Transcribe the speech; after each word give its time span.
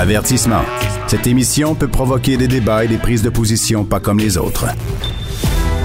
Avertissement. 0.00 0.62
Cette 1.08 1.26
émission 1.26 1.74
peut 1.74 1.86
provoquer 1.86 2.38
des 2.38 2.48
débats 2.48 2.86
et 2.86 2.88
des 2.88 2.96
prises 2.96 3.22
de 3.22 3.28
position 3.28 3.84
pas 3.84 4.00
comme 4.00 4.18
les 4.18 4.38
autres. 4.38 4.64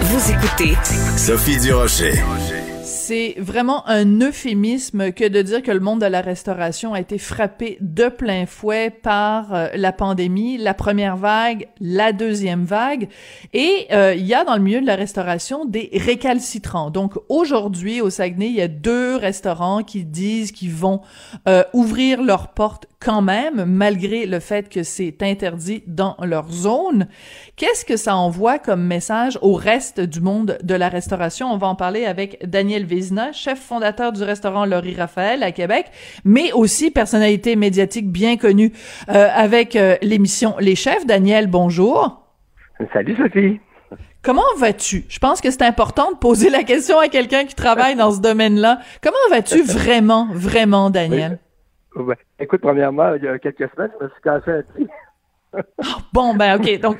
Vous 0.03 0.31
écoutez 0.31 0.77
Sophie 1.18 1.59
Durocher. 1.59 2.13
C'est 2.81 3.36
vraiment 3.38 3.86
un 3.88 4.21
euphémisme 4.21 5.12
que 5.12 5.28
de 5.28 5.41
dire 5.41 5.62
que 5.62 5.71
le 5.71 5.81
monde 5.81 5.99
de 5.99 6.05
la 6.05 6.21
restauration 6.21 6.93
a 6.93 7.01
été 7.01 7.17
frappé 7.17 7.78
de 7.81 8.07
plein 8.07 8.46
fouet 8.46 8.89
par 8.89 9.54
euh, 9.54 9.68
la 9.75 9.91
pandémie, 9.91 10.57
la 10.57 10.73
première 10.73 11.18
vague, 11.18 11.68
la 11.82 12.13
deuxième 12.13 12.63
vague. 12.63 13.09
Et 13.54 13.88
euh, 13.91 14.16
il 14.16 14.25
y 14.25 14.34
a 14.34 14.43
dans 14.43 14.55
le 14.55 14.61
milieu 14.61 14.82
de 14.82 14.88
la 14.88 14.95
restauration 14.95 15.66
des 15.66 15.89
récalcitrants. 15.93 16.89
Donc 16.89 17.13
aujourd'hui, 17.27 18.02
au 18.02 18.09
Saguenay, 18.09 18.47
il 18.47 18.55
y 18.55 18.61
a 18.61 18.68
deux 18.68 19.18
restaurants 19.18 19.84
qui 19.84 20.04
disent 20.05 20.52
qu'ils 20.52 20.73
vont 20.73 21.02
euh, 21.47 21.63
ouvrir 21.73 22.23
leurs 22.23 22.54
portes 22.54 22.88
quand 23.05 23.21
même, 23.21 23.65
malgré 23.65 24.25
le 24.25 24.39
fait 24.39 24.67
que 24.67 24.81
c'est 24.81 25.21
interdit 25.21 25.83
dans 25.86 26.18
leur 26.23 26.50
zone. 26.50 27.07
Qu'est-ce 27.55 27.86
que 27.86 27.97
ça 27.97 28.15
envoie 28.15 28.57
comme 28.57 28.83
message 28.83 29.37
au 29.43 29.54
reste 29.54 30.00
du 30.01 30.21
monde 30.21 30.57
de 30.63 30.73
la 30.73 30.89
restauration? 30.89 31.54
On 31.54 31.57
va 31.57 31.68
en 31.68 31.75
parler 31.75 32.05
avec 32.05 32.49
Daniel 32.49 32.83
Vézina, 32.83 33.31
chef 33.31 33.59
fondateur 33.59 34.11
du 34.11 34.23
restaurant 34.23 34.66
Laurie 34.66 34.95
Raphaël 34.95 35.44
à 35.44 35.52
Québec, 35.52 35.86
mais 36.23 36.52
aussi 36.53 36.89
personnalité 36.89 37.55
médiatique 37.55 38.09
bien 38.11 38.38
connue 38.38 38.73
euh, 39.09 39.27
avec 39.35 39.75
euh, 39.75 39.97
l'émission 40.02 40.55
Les 40.59 40.75
Chefs. 40.75 41.05
Daniel, 41.05 41.45
bonjour. 41.45 42.23
Salut 42.91 43.16
Sophie. 43.17 43.59
Comment 44.23 44.41
vas-tu? 44.58 45.05
Je 45.09 45.19
pense 45.19 45.41
que 45.41 45.52
c'est 45.52 45.61
important 45.61 46.11
de 46.11 46.17
poser 46.17 46.49
la 46.49 46.63
question 46.63 46.97
à 46.97 47.08
quelqu'un 47.08 47.45
qui 47.45 47.53
travaille 47.53 47.95
dans 47.95 48.11
ce 48.11 48.19
domaine-là. 48.19 48.80
Comment 49.03 49.16
vas-tu 49.30 49.61
vraiment, 49.61 50.27
vraiment, 50.33 50.89
Daniel? 50.89 51.38
Ouais. 51.95 52.17
Écoute, 52.39 52.61
premièrement, 52.61 53.13
il 53.16 53.23
y 53.23 53.27
a 53.27 53.39
quelques 53.39 53.69
semaines, 53.73 53.91
je 53.99 54.05
me 54.05 54.09
suis 54.09 54.22
cassé 54.22 54.52
un 54.52 54.61
pied. 54.61 54.88
Oh, 55.55 56.02
bon, 56.13 56.35
ben, 56.35 56.59
OK. 56.59 56.80
Donc. 56.81 56.97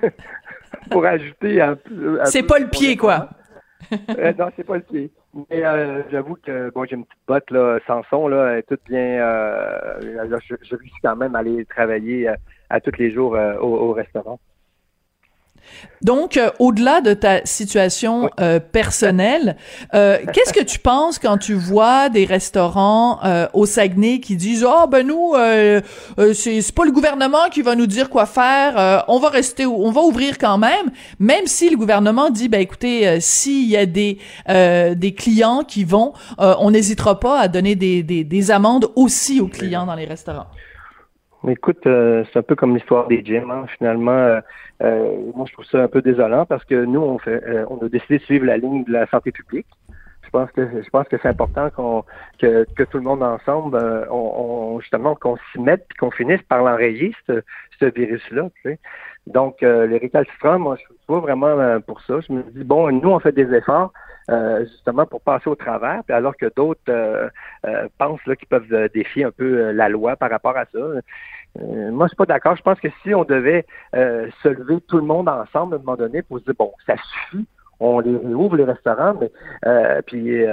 Pour 0.91 1.05
ajouter 1.05 1.62
un 1.62 1.76
peu. 1.76 2.20
C'est 2.26 2.43
pas 2.43 2.60
le 2.60 2.68
pied, 2.68 2.96
quoi. 2.96 3.29
euh, 4.18 4.34
non, 4.37 4.49
c'est 4.55 4.63
pas 4.63 4.76
le 4.77 4.82
pied. 4.84 5.12
Mais 5.49 5.65
euh, 5.65 6.02
j'avoue 6.12 6.35
que 6.35 6.70
bon, 6.71 6.85
j'ai 6.85 6.96
une 6.96 7.05
petite 7.05 7.21
botte 7.27 7.52
là, 7.52 7.79
sans 7.87 8.02
son, 8.10 8.27
là, 8.27 8.52
elle 8.54 8.60
est 8.60 8.63
toute 8.63 8.82
bien. 8.87 8.99
Euh, 9.20 9.99
je, 10.02 10.55
je 10.62 10.76
réussis 10.76 10.96
quand 11.04 11.15
même 11.15 11.35
à 11.35 11.40
aller 11.40 11.65
travailler 11.65 12.30
à 12.70 12.80
tous 12.80 12.98
les 12.98 13.12
jours 13.12 13.37
au, 13.62 13.65
au 13.68 13.93
restaurant. 13.93 14.40
Donc, 16.02 16.38
euh, 16.38 16.52
au-delà 16.60 17.02
de 17.02 17.16
ta 17.16 17.44
situation 17.46 18.30
euh, 18.40 18.60
personnelle, 18.60 19.58
euh, 19.96 20.20
qu'est-ce 20.34 20.54
que 20.54 20.63
tu 20.63 20.77
penses 20.77 21.18
quand 21.18 21.40
tu 21.40 21.55
vois 21.55 22.10
des 22.10 22.26
restaurants 22.26 23.20
euh, 23.24 23.48
au 23.54 23.66
Saguenay 23.66 24.20
qui 24.20 24.36
disent 24.36 24.66
ah 24.70 24.86
ben 24.88 25.08
nous 25.08 25.34
euh, 25.36 25.82
c'est 26.34 26.62
c'est 26.62 26.76
pas 26.76 26.86
le 26.86 26.91
gouvernement 26.91 27.49
qui 27.52 27.63
va 27.63 27.76
nous 27.76 27.88
dire 27.88 28.10
quoi 28.10 28.27
faire, 28.27 29.04
on 29.08 29.18
va 29.20 29.30
rester, 29.30 29.66
on 29.66 29.91
va 29.91 30.02
ouvrir 30.02 30.38
quand 30.38 30.58
même, 30.58 30.91
même 31.20 31.48
si 31.48 31.70
le 31.70 31.77
gouvernement 31.77 32.30
dit 32.30 32.49
ben 32.49 32.62
écoutez 32.62 33.20
s'il 33.20 33.68
y 33.68 33.77
a 33.77 33.86
des 33.86 34.20
des 34.48 35.13
clients 35.16 35.63
qui 35.63 35.84
vont, 35.84 36.13
on 36.38 36.71
n'hésitera 36.71 37.20
pas 37.20 37.40
à 37.40 37.48
donner 37.48 37.76
des, 37.76 38.04
des, 38.04 38.24
des 38.24 38.52
amendes 38.52 38.90
aussi 38.96 39.40
aux 39.41 39.48
clients 39.48 39.86
dans 39.86 39.96
les 39.96 40.05
restaurants. 40.05 40.48
Écoute, 41.48 41.85
euh, 41.85 42.24
c'est 42.32 42.40
un 42.40 42.43
peu 42.43 42.55
comme 42.55 42.76
l'histoire 42.76 43.07
des 43.07 43.24
gyms. 43.24 43.51
Hein. 43.51 43.65
Finalement, 43.77 44.12
euh, 44.12 44.40
euh, 44.82 45.15
moi, 45.35 45.46
je 45.48 45.54
trouve 45.54 45.65
ça 45.65 45.84
un 45.84 45.87
peu 45.87 46.02
désolant 46.02 46.46
parce 46.46 46.63
que 46.65 46.85
nous, 46.85 47.02
on 47.02 47.20
fait, 47.20 47.41
on 47.70 47.77
a 47.85 47.90
décidé 47.90 48.18
de 48.18 48.24
suivre 48.24 48.46
la 48.46 48.57
ligne 48.57 48.84
de 48.84 48.91
la 48.91 49.05
santé 49.07 49.32
publique. 49.32 49.68
Je 50.24 50.29
pense 50.32 50.52
que 50.52 50.82
je 50.82 50.90
pense 50.90 51.07
que 51.07 51.18
c'est 51.21 51.27
important 51.27 51.70
qu'on 51.70 52.04
que, 52.40 52.65
que 52.76 52.84
tout 52.84 52.98
le 52.98 53.04
monde 53.04 53.21
ensemble, 53.21 53.77
on, 54.10 54.15
on, 54.15 54.79
justement, 54.79 55.15
qu'on 55.15 55.37
s'y 55.52 55.60
mette 55.60 55.85
puis 55.87 55.98
qu'on 55.98 56.12
finisse 56.12 56.41
par 56.43 56.63
l'enrayer 56.63 57.13
ce, 57.27 57.41
ce 57.80 57.85
virus-là. 57.85 58.49
Tu 58.55 58.71
sais. 58.71 58.80
Donc, 59.27 59.62
les 59.62 59.98
récalcitrants, 59.98 60.59
moi, 60.59 60.76
je 60.76 60.81
suis 60.81 60.93
pas 61.07 61.20
vraiment 61.20 61.79
pour 61.81 61.99
ça. 62.01 62.20
Je 62.20 62.31
me 62.31 62.43
dis 62.43 62.63
bon, 62.63 62.91
nous, 62.91 63.09
on 63.09 63.20
fait 63.20 63.31
des 63.31 63.54
efforts. 63.54 63.91
Euh, 64.31 64.66
justement 64.66 65.06
pour 65.06 65.22
passer 65.22 65.47
au 65.47 65.53
travers, 65.53 66.03
puis 66.03 66.16
alors 66.16 66.36
que 66.36 66.47
d'autres 66.56 66.81
euh, 66.90 67.30
euh, 67.68 67.88
pensent 68.00 68.19
qu'ils 68.24 68.47
peuvent 68.47 68.90
défier 68.91 69.24
un 69.24 69.30
peu 69.30 69.69
la 69.69 69.88
loi 69.88 70.16
par 70.16 70.31
rapport 70.31 70.58
à 70.58 70.66
ça. 70.66 70.80
moi, 71.59 72.08
je 72.08 72.09
suis 72.09 72.16
pas 72.16 72.25
d'accord. 72.25 72.56
Je 72.56 72.64
pense 72.64 72.80
que 72.80 72.88
si 73.03 73.14
on 73.14 73.24
devait 73.24 73.68
se 73.94 74.47
lever 74.47 74.81
tout 74.88 74.97
le 74.97 75.03
monde 75.03 75.30
ensemble 75.30 75.75
à 75.75 75.78
un 75.78 75.80
moment 75.80 75.96
donné 75.96 76.24
pour 76.24 76.40
se 76.40 76.46
dire 76.46 76.56
bon, 76.58 76.74
ça 76.88 76.96
suffit, 76.97 77.46
on 77.80 78.00
les 78.00 78.18
réouvre 78.18 78.56
les 78.56 78.64
restaurants, 78.64 79.16
mais 79.22 79.30
puis 80.08 80.44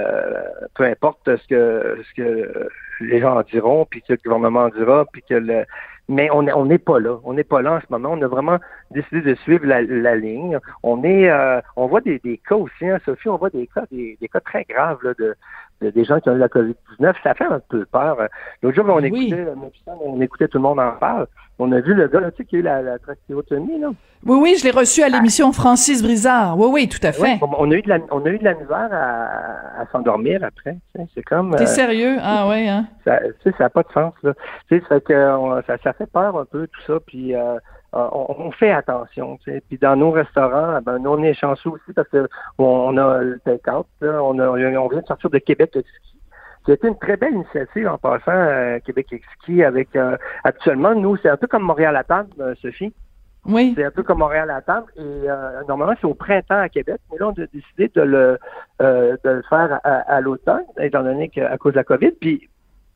peu 0.75 0.83
importe 0.83 1.21
ce 1.25 1.47
que 1.47 2.03
ce 2.03 2.13
que 2.13 2.69
les 3.01 3.21
gens 3.21 3.39
en 3.39 3.41
diront, 3.41 3.85
puis 3.89 4.03
que 4.03 4.13
le 4.13 4.19
gouvernement 4.23 4.65
en 4.65 4.69
dira, 4.69 5.05
puis 5.11 5.23
que 5.27 5.33
le, 5.33 5.65
mais 6.09 6.29
on 6.31 6.45
on 6.47 6.65
n'est 6.65 6.77
pas 6.77 6.99
là. 6.99 7.19
On 7.23 7.33
n'est 7.33 7.43
pas 7.43 7.61
là 7.61 7.73
en 7.73 7.79
ce 7.79 7.85
moment. 7.89 8.09
On 8.11 8.21
a 8.21 8.27
vraiment 8.27 8.57
décidé 8.91 9.21
de 9.21 9.35
suivre 9.35 9.65
la, 9.65 9.81
la 9.81 10.15
ligne. 10.15 10.59
On 10.83 11.03
est, 11.03 11.29
euh, 11.29 11.61
on 11.75 11.87
voit 11.87 12.01
des, 12.01 12.19
des 12.19 12.37
cas 12.37 12.55
aussi, 12.55 12.87
hein, 12.87 12.99
Sophie, 13.05 13.29
on 13.29 13.37
voit 13.37 13.49
des 13.49 13.67
cas, 13.67 13.85
des, 13.91 14.17
des 14.19 14.27
cas 14.27 14.41
très 14.41 14.65
graves 14.65 14.99
là, 15.03 15.13
de, 15.17 15.35
des 15.91 16.03
gens 16.05 16.19
qui 16.19 16.29
ont 16.29 16.35
eu 16.35 16.39
la 16.39 16.47
COVID-19. 16.47 17.13
Ça 17.23 17.33
fait 17.33 17.45
un 17.45 17.59
peu 17.69 17.85
peur. 17.85 18.17
L'autre 18.61 18.75
jour, 18.75 18.85
on 18.87 18.99
écoutait, 18.99 19.45
on 19.87 20.21
écoutait 20.21 20.47
tout 20.47 20.57
le 20.57 20.63
monde 20.63 20.79
en 20.79 20.91
parle. 20.91 21.27
On 21.59 21.71
a 21.71 21.79
vu 21.81 21.93
le 21.93 22.07
gars 22.07 22.19
là, 22.19 22.31
tu 22.31 22.37
sais, 22.37 22.45
qui 22.45 22.55
a 22.55 22.59
eu 22.59 22.61
la, 22.63 22.81
la 22.81 22.99
trachéotomie, 22.99 23.79
là. 23.79 23.89
Oui, 24.25 24.39
oui, 24.41 24.55
je 24.57 24.63
l'ai 24.63 24.71
reçu 24.71 25.03
à 25.03 25.09
l'émission 25.09 25.51
Francis 25.51 26.01
Brizard. 26.01 26.57
Oui, 26.57 26.67
oui, 26.71 26.89
tout 26.89 27.05
à 27.05 27.11
fait. 27.11 27.39
On 27.41 27.69
a 27.69 27.75
eu 27.75 27.81
de 27.81 27.89
la, 27.89 27.99
on 28.11 28.25
a 28.25 28.29
eu 28.29 28.39
de 28.39 28.43
la 28.43 28.53
misère 28.53 28.89
à, 28.91 29.81
à 29.81 29.85
s'endormir 29.91 30.43
après. 30.43 30.77
C'est 31.13 31.23
comme. 31.23 31.55
T'es 31.55 31.63
euh, 31.63 31.67
sérieux? 31.67 32.17
Ah 32.21 32.47
ouais, 32.47 32.67
hein. 32.67 32.87
Ça, 33.05 33.19
tu 33.19 33.33
sais, 33.43 33.51
ça 33.57 33.65
n'a 33.65 33.69
pas 33.69 33.83
de 33.83 33.91
sens 33.93 34.13
là. 34.23 34.33
Tu 34.69 34.79
sais, 34.79 34.83
ça 34.87 34.95
fait 34.95 35.01
que 35.01 35.35
on, 35.37 35.61
ça, 35.63 35.77
ça 35.83 35.93
fait 35.93 36.09
peur 36.09 36.37
un 36.37 36.45
peu 36.45 36.67
tout 36.67 36.81
ça. 36.87 36.99
Puis 37.05 37.35
euh, 37.35 37.57
on, 37.93 38.35
on, 38.47 38.51
fait 38.51 38.71
attention. 38.71 39.37
Tu 39.37 39.51
sais. 39.51 39.63
Puis 39.67 39.77
dans 39.77 39.95
nos 39.95 40.11
restaurants, 40.11 40.81
ben 40.81 40.99
nous 40.99 41.11
on 41.11 41.23
est 41.23 41.33
chanceux 41.33 41.69
aussi 41.69 41.93
parce 41.95 42.07
que 42.09 42.27
on 42.57 42.97
a 42.97 43.19
le 43.19 43.39
take-out. 43.39 43.87
On 44.01 44.39
a, 44.39 44.47
on 44.49 44.87
vient 44.87 45.01
de 45.01 45.05
sortir 45.05 45.29
de 45.29 45.37
Québec 45.37 45.77
c'était 46.65 46.87
une 46.87 46.97
très 46.97 47.17
belle 47.17 47.33
initiative 47.33 47.87
en 47.87 47.97
passant 47.97 48.31
euh, 48.31 48.79
Québec 48.79 49.07
Exquis 49.11 49.63
avec 49.63 49.95
euh, 49.95 50.15
actuellement, 50.43 50.95
nous, 50.95 51.17
c'est 51.17 51.29
un 51.29 51.37
peu 51.37 51.47
comme 51.47 51.63
Montréal 51.63 51.95
à 51.95 52.03
table, 52.03 52.29
euh, 52.39 52.55
Sophie. 52.61 52.93
Oui. 53.45 53.73
C'est 53.75 53.83
un 53.83 53.91
peu 53.91 54.03
comme 54.03 54.19
Montréal 54.19 54.49
à 54.49 54.61
table. 54.61 54.87
Et 54.95 55.01
euh, 55.01 55.61
normalement, 55.67 55.95
c'est 55.99 56.07
au 56.07 56.13
printemps 56.13 56.59
à 56.59 56.69
Québec, 56.69 57.01
mais 57.11 57.17
là, 57.17 57.27
on 57.27 57.31
a 57.31 57.45
décidé 57.47 57.91
de 57.93 58.01
le 58.01 58.39
euh, 58.81 59.17
de 59.23 59.29
le 59.29 59.41
faire 59.49 59.79
à, 59.83 59.89
à 59.89 60.21
l'automne, 60.21 60.63
étant 60.79 61.03
donné 61.03 61.27
qu'à 61.29 61.57
cause 61.57 61.73
de 61.73 61.79
la 61.79 61.83
COVID. 61.83 62.11
Puis 62.11 62.49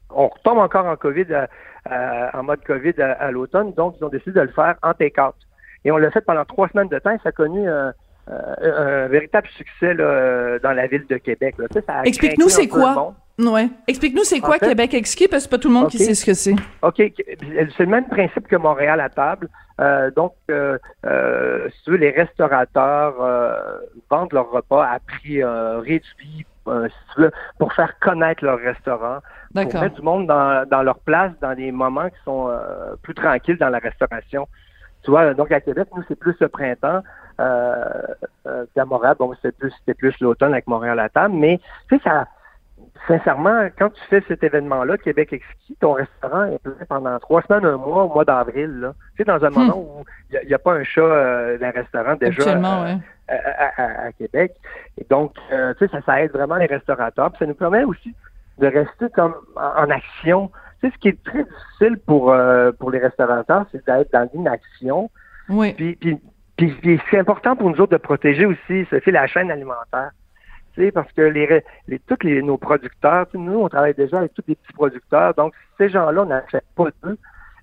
on 0.09 0.27
retombe 0.27 0.59
encore 0.59 0.85
en 0.85 0.95
COVID 0.95 1.27
en 1.89 2.43
mode 2.43 2.63
COVID 2.65 3.01
à, 3.01 3.13
à 3.13 3.31
l'automne, 3.31 3.73
donc 3.73 3.95
ils 3.99 4.03
ont 4.03 4.09
décidé 4.09 4.31
de 4.31 4.41
le 4.41 4.49
faire 4.49 4.75
en 4.83 4.93
take-out. 4.93 5.35
Et 5.85 5.91
on 5.91 5.97
l'a 5.97 6.11
fait 6.11 6.21
pendant 6.21 6.43
trois 6.43 6.67
semaines 6.69 6.89
de 6.89 6.99
temps 6.99 7.11
et 7.11 7.19
ça 7.23 7.29
a 7.29 7.31
connu 7.31 7.69
un, 7.69 7.93
un 8.27 9.07
véritable 9.07 9.47
succès 9.55 9.93
là, 9.93 10.59
dans 10.59 10.73
la 10.73 10.87
ville 10.87 11.05
de 11.07 11.17
Québec. 11.17 11.55
Explique-nous 12.03 12.49
c'est 12.49 12.67
quoi. 12.67 13.15
Ouais. 13.39 13.69
Explique-nous 13.87 14.23
c'est 14.23 14.39
quoi 14.39 14.57
fait, 14.57 14.69
Québec 14.69 14.93
Exquis 14.95 15.27
parce 15.27 15.43
que 15.43 15.49
c'est 15.49 15.55
pas 15.55 15.61
tout 15.61 15.67
le 15.69 15.75
monde 15.75 15.85
okay. 15.85 15.99
qui 15.99 16.03
sait 16.03 16.15
ce 16.15 16.25
que 16.25 16.33
c'est. 16.33 16.55
OK, 16.81 16.95
c'est 16.97 17.79
le 17.79 17.85
même 17.85 18.07
principe 18.07 18.47
que 18.47 18.55
Montréal 18.55 18.99
à 18.99 19.09
table. 19.09 19.47
Euh, 19.79 20.09
donc, 20.09 20.33
euh, 20.49 20.79
euh, 21.05 21.69
si 21.69 21.83
tu 21.83 21.91
veux, 21.91 21.97
les 21.97 22.09
restaurateurs 22.09 23.21
euh, 23.21 23.77
vendent 24.09 24.33
leur 24.33 24.49
repas 24.49 24.83
à 24.83 24.97
prix 24.99 25.43
euh, 25.43 25.77
réduit, 25.77 26.47
pour 27.59 27.73
faire 27.73 27.97
connaître 27.99 28.43
leur 28.43 28.57
restaurant, 28.57 29.19
pour 29.53 29.81
mettre 29.81 29.95
du 29.95 30.01
monde 30.01 30.27
dans, 30.27 30.67
dans 30.69 30.83
leur 30.83 30.99
place 30.99 31.31
dans 31.41 31.55
des 31.55 31.71
moments 31.71 32.09
qui 32.09 32.23
sont 32.25 32.49
plus 33.01 33.13
tranquilles 33.13 33.57
dans 33.57 33.69
la 33.69 33.79
restauration. 33.79 34.47
Tu 35.03 35.11
vois, 35.11 35.33
donc 35.33 35.51
à 35.51 35.61
Québec, 35.61 35.87
nous, 35.95 36.03
c'est 36.07 36.19
plus 36.19 36.35
le 36.39 36.49
printemps. 36.49 37.01
Euh, 37.39 38.65
qu'à 38.73 38.85
Montréal, 38.85 39.15
bon, 39.19 39.31
c'était 39.41 39.93
plus, 39.93 40.13
l'automne 40.21 40.53
avec 40.53 40.65
Montréal 40.65 40.99
à 40.99 41.07
table, 41.07 41.35
mais 41.35 41.59
tu 41.87 41.97
sais, 41.97 42.03
ça 42.03 42.27
sincèrement, 43.07 43.67
quand 43.77 43.89
tu 43.89 44.01
fais 44.09 44.23
cet 44.27 44.43
événement-là, 44.43 44.97
Québec 44.97 45.33
Exquis, 45.33 45.77
ton 45.79 45.93
restaurant 45.93 46.45
est 46.45 46.59
plein 46.59 46.73
pendant 46.89 47.17
trois 47.19 47.41
semaines, 47.43 47.65
un 47.65 47.77
mois, 47.77 48.03
au 48.03 48.13
mois 48.13 48.25
d'avril. 48.25 48.91
Tu 49.15 49.17
sais, 49.17 49.23
dans 49.23 49.43
un 49.43 49.49
hmm. 49.49 49.53
moment 49.53 49.77
où 49.77 50.05
il 50.31 50.47
n'y 50.47 50.53
a, 50.53 50.55
a, 50.55 50.59
pas 50.59 50.73
un 50.73 50.83
chat 50.83 51.01
euh, 51.01 51.57
d'un 51.57 51.71
restaurant 51.71 52.15
déjà 52.15 52.43
euh, 52.43 52.85
ouais. 52.85 52.97
à, 53.29 53.81
à, 53.81 54.07
à, 54.07 54.11
Québec. 54.11 54.55
Et 54.97 55.05
donc, 55.09 55.33
euh, 55.51 55.73
tu 55.75 55.85
sais, 55.85 55.91
ça, 55.91 56.01
ça 56.05 56.21
aide 56.21 56.31
vraiment 56.31 56.55
les 56.55 56.65
restaurateurs. 56.65 57.31
Puis 57.31 57.39
ça 57.39 57.45
nous 57.45 57.55
permet 57.55 57.83
aussi 57.83 58.13
de 58.59 58.67
rester 58.67 59.09
comme 59.13 59.35
en, 59.55 59.89
action. 59.89 60.51
Tu 60.81 60.87
sais, 60.87 60.93
ce 60.93 60.99
qui 60.99 61.07
est 61.09 61.23
très 61.23 61.43
difficile 61.43 61.97
pour, 62.05 62.31
euh, 62.31 62.71
pour 62.71 62.91
les 62.91 62.99
restaurateurs, 62.99 63.65
c'est 63.71 63.85
d'être 63.85 64.11
dans 64.11 64.29
l'inaction. 64.33 65.09
Oui. 65.49 65.73
Puis, 65.73 65.95
puis, 65.95 66.17
puis, 66.55 66.71
puis 66.81 67.01
c'est 67.09 67.19
important 67.19 67.55
pour 67.55 67.69
nous 67.69 67.79
autres 67.79 67.93
de 67.93 67.97
protéger 67.97 68.45
aussi, 68.45 68.85
fait 68.85 69.11
la 69.11 69.27
chaîne 69.27 69.51
alimentaire 69.51 70.11
parce 70.93 71.11
que 71.11 71.21
les, 71.21 71.63
les 71.87 71.99
tous 71.99 72.17
les, 72.23 72.41
nos 72.41 72.57
producteurs, 72.57 73.27
nous, 73.33 73.59
on 73.59 73.69
travaille 73.69 73.93
déjà 73.93 74.19
avec 74.19 74.33
tous 74.33 74.43
les 74.47 74.55
petits 74.55 74.73
producteurs, 74.73 75.33
donc 75.33 75.53
ces 75.77 75.89
gens-là, 75.89 76.21
on 76.21 76.25
n'achète 76.25 76.65
pas 76.75 76.89
d'eux. 77.03 77.17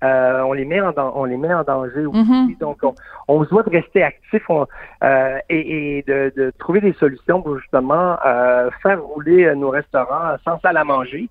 Euh, 0.05 0.43
on 0.43 0.53
les 0.53 0.65
met 0.65 0.81
en 0.81 0.93
on 1.15 1.25
les 1.25 1.37
met 1.37 1.53
en 1.53 1.63
danger 1.63 2.07
aussi. 2.07 2.19
Mm 2.19 2.47
-hmm. 2.47 2.59
Donc 2.59 2.79
on, 2.83 2.95
on, 3.29 3.45
se 3.45 3.51
doit 3.51 3.63
de 3.63 3.71
rester 3.71 4.03
actif 4.03 4.43
euh, 4.51 5.39
et, 5.49 5.99
et 5.99 6.03
de, 6.03 6.33
de, 6.37 6.53
trouver 6.59 6.81
des 6.81 6.93
solutions 6.95 7.41
pour 7.43 7.59
justement 7.59 8.19
euh, 8.27 8.71
faire 8.83 9.03
rouler 9.03 9.55
nos 9.55 9.71
restaurants 9.71 10.37
sans 10.45 10.59
salle 10.61 10.77
à 10.77 10.85
manger. 10.85 11.29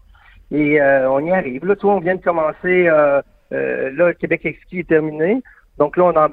Et 0.52 0.72
on 1.16 1.20
y 1.30 1.32
arrive. 1.32 1.66
Là, 1.66 1.76
tu 1.76 1.84
vois, 1.86 1.96
on 1.96 2.04
vient 2.08 2.20
de 2.22 2.28
commencer 2.30 2.78
là, 4.00 4.06
Québec 4.22 4.42
Exquis 4.46 4.80
est 4.80 4.90
terminé. 4.96 5.32
Donc 5.80 5.92
là, 5.98 6.04
on 6.10 6.16
en, 6.24 6.30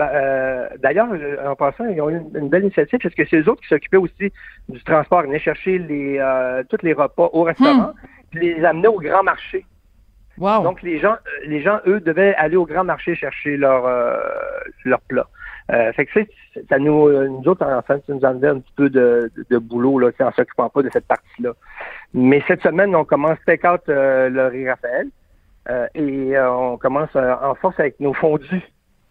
d'ailleurs, 0.84 1.10
en 1.50 1.56
passant, 1.64 1.86
ils 1.94 2.00
ont 2.04 2.10
eu 2.10 2.18
une, 2.40 2.50
belle 2.52 2.64
initiative 2.68 3.00
parce 3.02 3.14
que 3.18 3.24
c'est 3.28 3.40
eux 3.40 3.48
autres 3.50 3.62
qui 3.62 3.72
s'occupaient 3.74 4.04
aussi 4.08 4.26
du 4.74 4.80
transport, 4.90 5.20
ils 5.22 5.28
venaient 5.28 5.48
chercher 5.50 5.74
les, 5.90 6.08
tous 6.70 6.82
les 6.88 6.94
repas 7.02 7.28
au 7.38 7.42
restaurant, 7.52 7.92
hmm. 7.92 8.30
puis 8.30 8.40
les 8.54 8.64
amener 8.70 8.90
au 8.96 9.00
grand 9.08 9.24
marché. 9.32 9.60
Donc 10.40 10.82
les 10.82 10.98
gens, 10.98 11.16
les 11.46 11.60
gens, 11.60 11.80
eux, 11.86 12.00
devaient 12.00 12.34
aller 12.34 12.56
au 12.56 12.66
grand 12.66 12.84
marché 12.84 13.14
chercher 13.14 13.56
leur 13.56 13.86
leur 14.84 15.00
plat. 15.02 15.26
Euh, 15.72 15.92
fait 15.92 16.06
que 16.06 16.20
ça 16.68 16.78
nous, 16.78 17.10
nous 17.28 17.46
autres, 17.46 17.64
en 17.64 17.82
fait, 17.82 18.02
ça 18.06 18.12
nous 18.12 18.24
enlevait 18.24 18.48
un 18.48 18.58
petit 18.58 18.72
peu 18.74 18.90
de, 18.90 19.30
de, 19.50 19.58
boulot 19.58 19.98
là, 19.98 20.10
en 20.20 20.32
s'occupant 20.32 20.68
pas 20.68 20.82
de 20.82 20.90
cette 20.92 21.06
partie-là. 21.06 21.52
Mais 22.12 22.42
cette 22.48 22.62
semaine, 22.62 22.94
on 22.96 23.04
commence 23.04 23.38
take 23.46 23.66
out 23.66 23.82
euh, 23.88 24.28
le 24.28 24.46
riz 24.46 24.68
Raphaël 24.68 25.08
euh, 25.68 25.86
et 25.94 26.36
euh, 26.36 26.52
on 26.52 26.76
commence 26.76 27.14
en 27.14 27.54
force 27.54 27.78
avec 27.78 28.00
nos 28.00 28.14
fondus. 28.14 28.62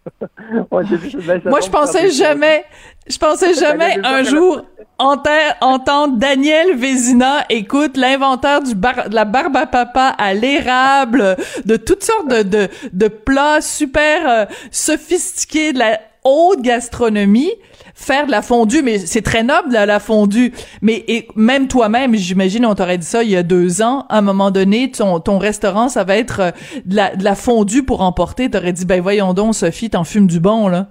Moi, 0.71 0.83
je 0.83 1.69
pensais 1.69 2.09
jamais, 2.09 2.65
je 3.09 3.17
pensais 3.17 3.53
jamais 3.53 3.99
un 4.03 4.23
jour 4.23 4.61
entendre 4.97 6.17
Daniel 6.17 6.75
Vézina, 6.75 7.45
écoute, 7.49 7.95
l'inventeur 7.95 8.61
du 8.61 8.75
bar, 8.75 9.09
de 9.09 9.15
la 9.15 9.25
barbe 9.25 9.55
à 9.55 9.65
papa 9.65 10.15
à 10.17 10.33
l'érable, 10.33 11.37
de 11.65 11.77
toutes 11.77 12.03
sortes 12.03 12.27
de, 12.27 12.43
de, 12.43 12.67
de 12.91 13.07
plats 13.07 13.61
super 13.61 14.47
sophistiqués, 14.71 15.73
de 15.73 15.79
la 15.79 15.99
haute 16.23 16.61
gastronomie, 16.61 17.51
faire 17.95 18.25
de 18.25 18.31
la 18.31 18.41
fondue, 18.41 18.81
mais 18.83 18.97
c'est 18.97 19.21
très 19.21 19.43
noble 19.43 19.71
la 19.71 19.99
fondue. 19.99 20.51
Mais 20.81 21.03
et 21.07 21.27
même 21.35 21.67
toi-même, 21.67 22.15
j'imagine, 22.15 22.65
on 22.65 22.75
t'aurait 22.75 22.97
dit 22.97 23.05
ça 23.05 23.23
il 23.23 23.29
y 23.29 23.37
a 23.37 23.43
deux 23.43 23.81
ans. 23.81 24.05
À 24.09 24.17
un 24.17 24.21
moment 24.21 24.51
donné, 24.51 24.91
ton, 24.91 25.19
ton 25.19 25.37
restaurant, 25.37 25.89
ça 25.89 26.03
va 26.03 26.17
être 26.17 26.39
euh, 26.41 26.51
de 26.85 26.95
la, 26.95 27.11
la 27.15 27.35
fondue 27.35 27.83
pour 27.83 28.01
emporter. 28.01 28.49
T'aurais 28.49 28.73
dit, 28.73 28.85
ben 28.85 29.01
voyons 29.01 29.33
donc, 29.33 29.55
Sophie, 29.55 29.89
t'en 29.89 30.03
fumes 30.03 30.27
du 30.27 30.39
bon 30.39 30.67
là. 30.67 30.87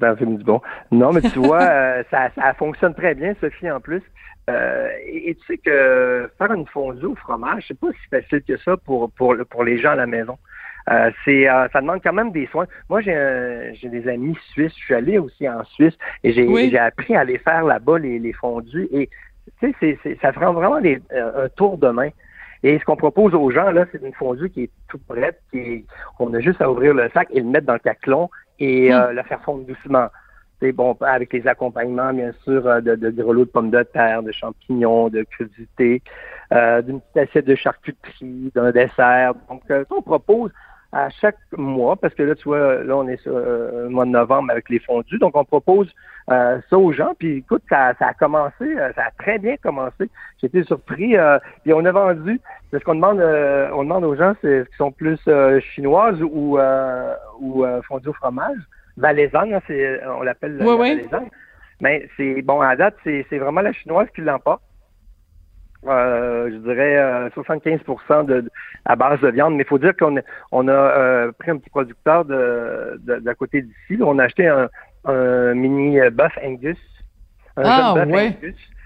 Ben 0.00 0.16
fume 0.16 0.36
du 0.36 0.44
bon. 0.44 0.60
Non, 0.90 1.12
mais 1.12 1.20
tu 1.20 1.38
vois, 1.38 1.62
euh, 1.70 2.02
ça, 2.10 2.30
ça 2.34 2.54
fonctionne 2.54 2.94
très 2.94 3.14
bien, 3.14 3.34
Sophie, 3.40 3.70
en 3.70 3.80
plus. 3.80 4.02
Euh, 4.50 4.88
et, 5.06 5.34
tu 5.36 5.46
sais 5.46 5.58
que 5.58 6.30
faire 6.36 6.52
une 6.52 6.66
fondue 6.66 7.06
au 7.06 7.14
fromage, 7.14 7.64
c'est 7.68 7.78
pas 7.78 7.88
si 7.92 8.08
facile 8.10 8.42
que 8.42 8.58
ça 8.58 8.76
pour, 8.76 9.10
pour, 9.12 9.34
pour 9.48 9.64
les 9.64 9.78
gens 9.78 9.92
à 9.92 9.96
la 9.96 10.06
maison. 10.06 10.36
Euh, 10.90 11.10
c'est, 11.24 11.48
euh, 11.48 11.66
ça 11.72 11.80
demande 11.80 12.00
quand 12.02 12.12
même 12.12 12.30
des 12.30 12.46
soins. 12.48 12.66
Moi, 12.90 13.00
j'ai, 13.00 13.72
j'ai 13.74 13.88
des 13.88 14.06
amis 14.08 14.36
suisses. 14.50 14.74
Je 14.76 14.84
suis 14.84 14.94
allé 14.94 15.18
aussi 15.18 15.48
en 15.48 15.64
Suisse 15.64 15.96
et 16.22 16.32
j'ai, 16.32 16.46
j'ai 16.70 16.78
appris 16.78 17.16
à 17.16 17.20
aller 17.20 17.38
faire 17.38 17.64
là-bas 17.64 17.98
les, 17.98 18.18
les 18.18 18.32
fondus. 18.32 18.88
Et 18.92 19.08
tu 19.60 19.68
sais, 19.68 19.74
c'est, 19.80 19.98
c'est, 20.02 20.20
ça 20.20 20.32
prend 20.32 20.52
vraiment 20.52 20.80
des, 20.80 21.00
euh, 21.12 21.46
un 21.46 21.48
tour 21.48 21.78
de 21.78 21.88
main. 21.88 22.10
Et 22.62 22.78
ce 22.78 22.84
qu'on 22.84 22.96
propose 22.96 23.34
aux 23.34 23.50
gens, 23.50 23.70
là, 23.70 23.86
c'est 23.92 24.02
une 24.02 24.14
fondue 24.14 24.50
qui 24.50 24.64
est 24.64 24.70
toute 24.88 25.06
prête, 25.06 25.40
qui 25.50 25.58
est, 25.58 25.84
on 26.18 26.32
a 26.34 26.40
juste 26.40 26.60
à 26.60 26.70
ouvrir 26.70 26.94
le 26.94 27.10
sac 27.10 27.28
et 27.30 27.40
le 27.40 27.46
mettre 27.46 27.66
dans 27.66 27.74
le 27.74 27.78
caclon 27.78 28.30
et 28.58 28.90
hmm. 28.90 29.12
la 29.12 29.22
faire 29.24 29.42
fondre 29.42 29.66
doucement. 29.66 30.08
C'est 30.60 30.72
bon, 30.72 30.96
avec 31.00 31.32
les 31.32 31.46
accompagnements, 31.46 32.14
bien 32.14 32.32
sûr, 32.44 32.62
de, 32.80 32.94
de 32.94 33.10
grelots 33.10 33.44
de 33.44 33.50
pommes 33.50 33.70
de 33.70 33.82
terre, 33.82 34.22
de 34.22 34.32
champignons, 34.32 35.10
de 35.10 35.24
crudités, 35.24 36.00
d'une 36.50 37.00
petite 37.00 37.16
assiette 37.16 37.44
de 37.44 37.54
charcuterie, 37.54 38.50
d'un 38.54 38.70
dessert. 38.70 39.34
Donc, 39.50 39.62
on 39.90 40.00
propose 40.00 40.50
à 40.94 41.10
chaque 41.10 41.38
mois, 41.56 41.96
parce 41.96 42.14
que 42.14 42.22
là, 42.22 42.36
tu 42.36 42.44
vois, 42.44 42.84
là, 42.84 42.96
on 42.96 43.08
est 43.08 43.20
sur 43.20 43.34
euh, 43.34 43.82
le 43.82 43.88
mois 43.88 44.04
de 44.04 44.10
novembre 44.10 44.52
avec 44.52 44.68
les 44.68 44.78
fondus, 44.78 45.18
donc 45.18 45.36
on 45.36 45.44
propose 45.44 45.92
euh, 46.30 46.60
ça 46.70 46.78
aux 46.78 46.92
gens, 46.92 47.14
puis 47.18 47.38
écoute, 47.38 47.62
ça, 47.68 47.94
ça 47.98 48.06
a 48.06 48.14
commencé, 48.14 48.62
euh, 48.62 48.92
ça 48.94 49.06
a 49.06 49.10
très 49.22 49.38
bien 49.38 49.56
commencé. 49.56 50.08
J'ai 50.40 50.46
été 50.46 50.62
surpris, 50.62 51.16
puis 51.64 51.72
on 51.72 51.84
a 51.84 51.90
vendu, 51.90 52.40
ce 52.72 52.78
qu'on 52.78 52.94
demande, 52.94 53.20
on 53.20 53.82
demande 53.82 54.04
aux 54.04 54.14
gens, 54.14 54.34
c'est 54.40 54.66
qui 54.70 54.76
sont 54.76 54.92
plus 54.92 55.18
chinoises 55.74 56.22
ou, 56.22 56.58
ou 57.40 57.66
fondue 57.88 58.08
au 58.08 58.12
fromage, 58.12 58.58
valaisanne, 58.96 59.52
hein, 59.52 59.60
c'est, 59.66 60.00
on 60.06 60.22
l'appelle 60.22 60.58
oui, 60.60 60.78
valaisanne. 60.78 61.28
Mais 61.80 62.08
c'est, 62.16 62.40
bon, 62.42 62.60
à 62.60 62.76
date, 62.76 62.94
c'est, 63.02 63.26
c'est 63.28 63.38
vraiment 63.38 63.60
la 63.62 63.72
chinoise 63.72 64.06
qui 64.14 64.20
l'emporte. 64.20 64.62
Euh, 65.86 66.50
je 66.50 66.56
dirais 66.56 67.30
75 67.34 67.80
euh, 68.10 68.22
de, 68.24 68.50
à 68.84 68.96
base 68.96 69.20
de 69.20 69.28
viande. 69.28 69.54
Mais 69.54 69.64
il 69.64 69.66
faut 69.66 69.78
dire 69.78 69.96
qu'on 69.96 70.16
on 70.52 70.68
a 70.68 70.72
euh, 70.72 71.32
pris 71.32 71.50
un 71.50 71.58
petit 71.58 71.70
producteur 71.70 72.24
de, 72.24 73.00
d'à 73.02 73.34
côté 73.34 73.62
d'ici. 73.62 74.00
On 74.02 74.18
a 74.18 74.24
acheté 74.24 74.46
un, 74.46 74.68
mini 75.54 75.98
bœuf 76.10 76.32
Angus. 76.42 76.78
Un 77.56 77.62
ah 77.64 77.94
ouais. 78.06 78.36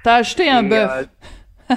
T'as 0.05 0.17
acheté 0.17 0.49
un 0.51 0.63
bœuf. 0.63 1.09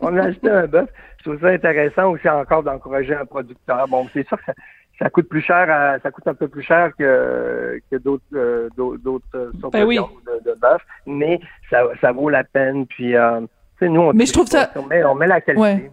on 0.00 0.16
a 0.16 0.24
acheté 0.24 0.50
un 0.50 0.66
bœuf. 0.66 0.88
Je 1.18 1.24
trouve 1.24 1.40
ça 1.40 1.48
intéressant 1.48 2.10
aussi 2.10 2.28
encore 2.28 2.62
d'encourager 2.62 3.14
un 3.14 3.26
producteur. 3.26 3.88
Bon, 3.88 4.06
c'est 4.12 4.26
sûr 4.26 4.38
que 4.38 4.52
ça, 5.00 5.10
coûte 5.10 5.28
plus 5.28 5.40
cher, 5.40 5.98
ça 6.02 6.10
coûte 6.10 6.26
un 6.26 6.34
peu 6.34 6.48
plus 6.48 6.62
cher 6.62 6.92
que, 6.98 7.80
que 7.90 7.96
d'autres 7.96 8.22
euh, 8.34 8.68
d'autres 8.76 9.24
euh, 9.34 9.50
sortes 9.60 9.72
ben 9.72 9.86
de, 9.86 10.50
de, 10.50 10.54
bœuf, 10.60 10.82
mais 11.06 11.40
ça, 11.70 11.84
ça 12.00 12.12
vaut 12.12 12.28
la 12.28 12.44
peine. 12.44 12.86
Puis, 12.86 13.16
euh, 13.16 13.40
nous, 13.80 14.00
on, 14.00 14.12
mais 14.12 14.26
je 14.26 14.32
trouve 14.32 14.46
ça... 14.46 14.70
on, 14.76 14.86
met, 14.86 15.02
on 15.04 15.14
met 15.14 15.26
la 15.26 15.40
qualité. 15.40 15.90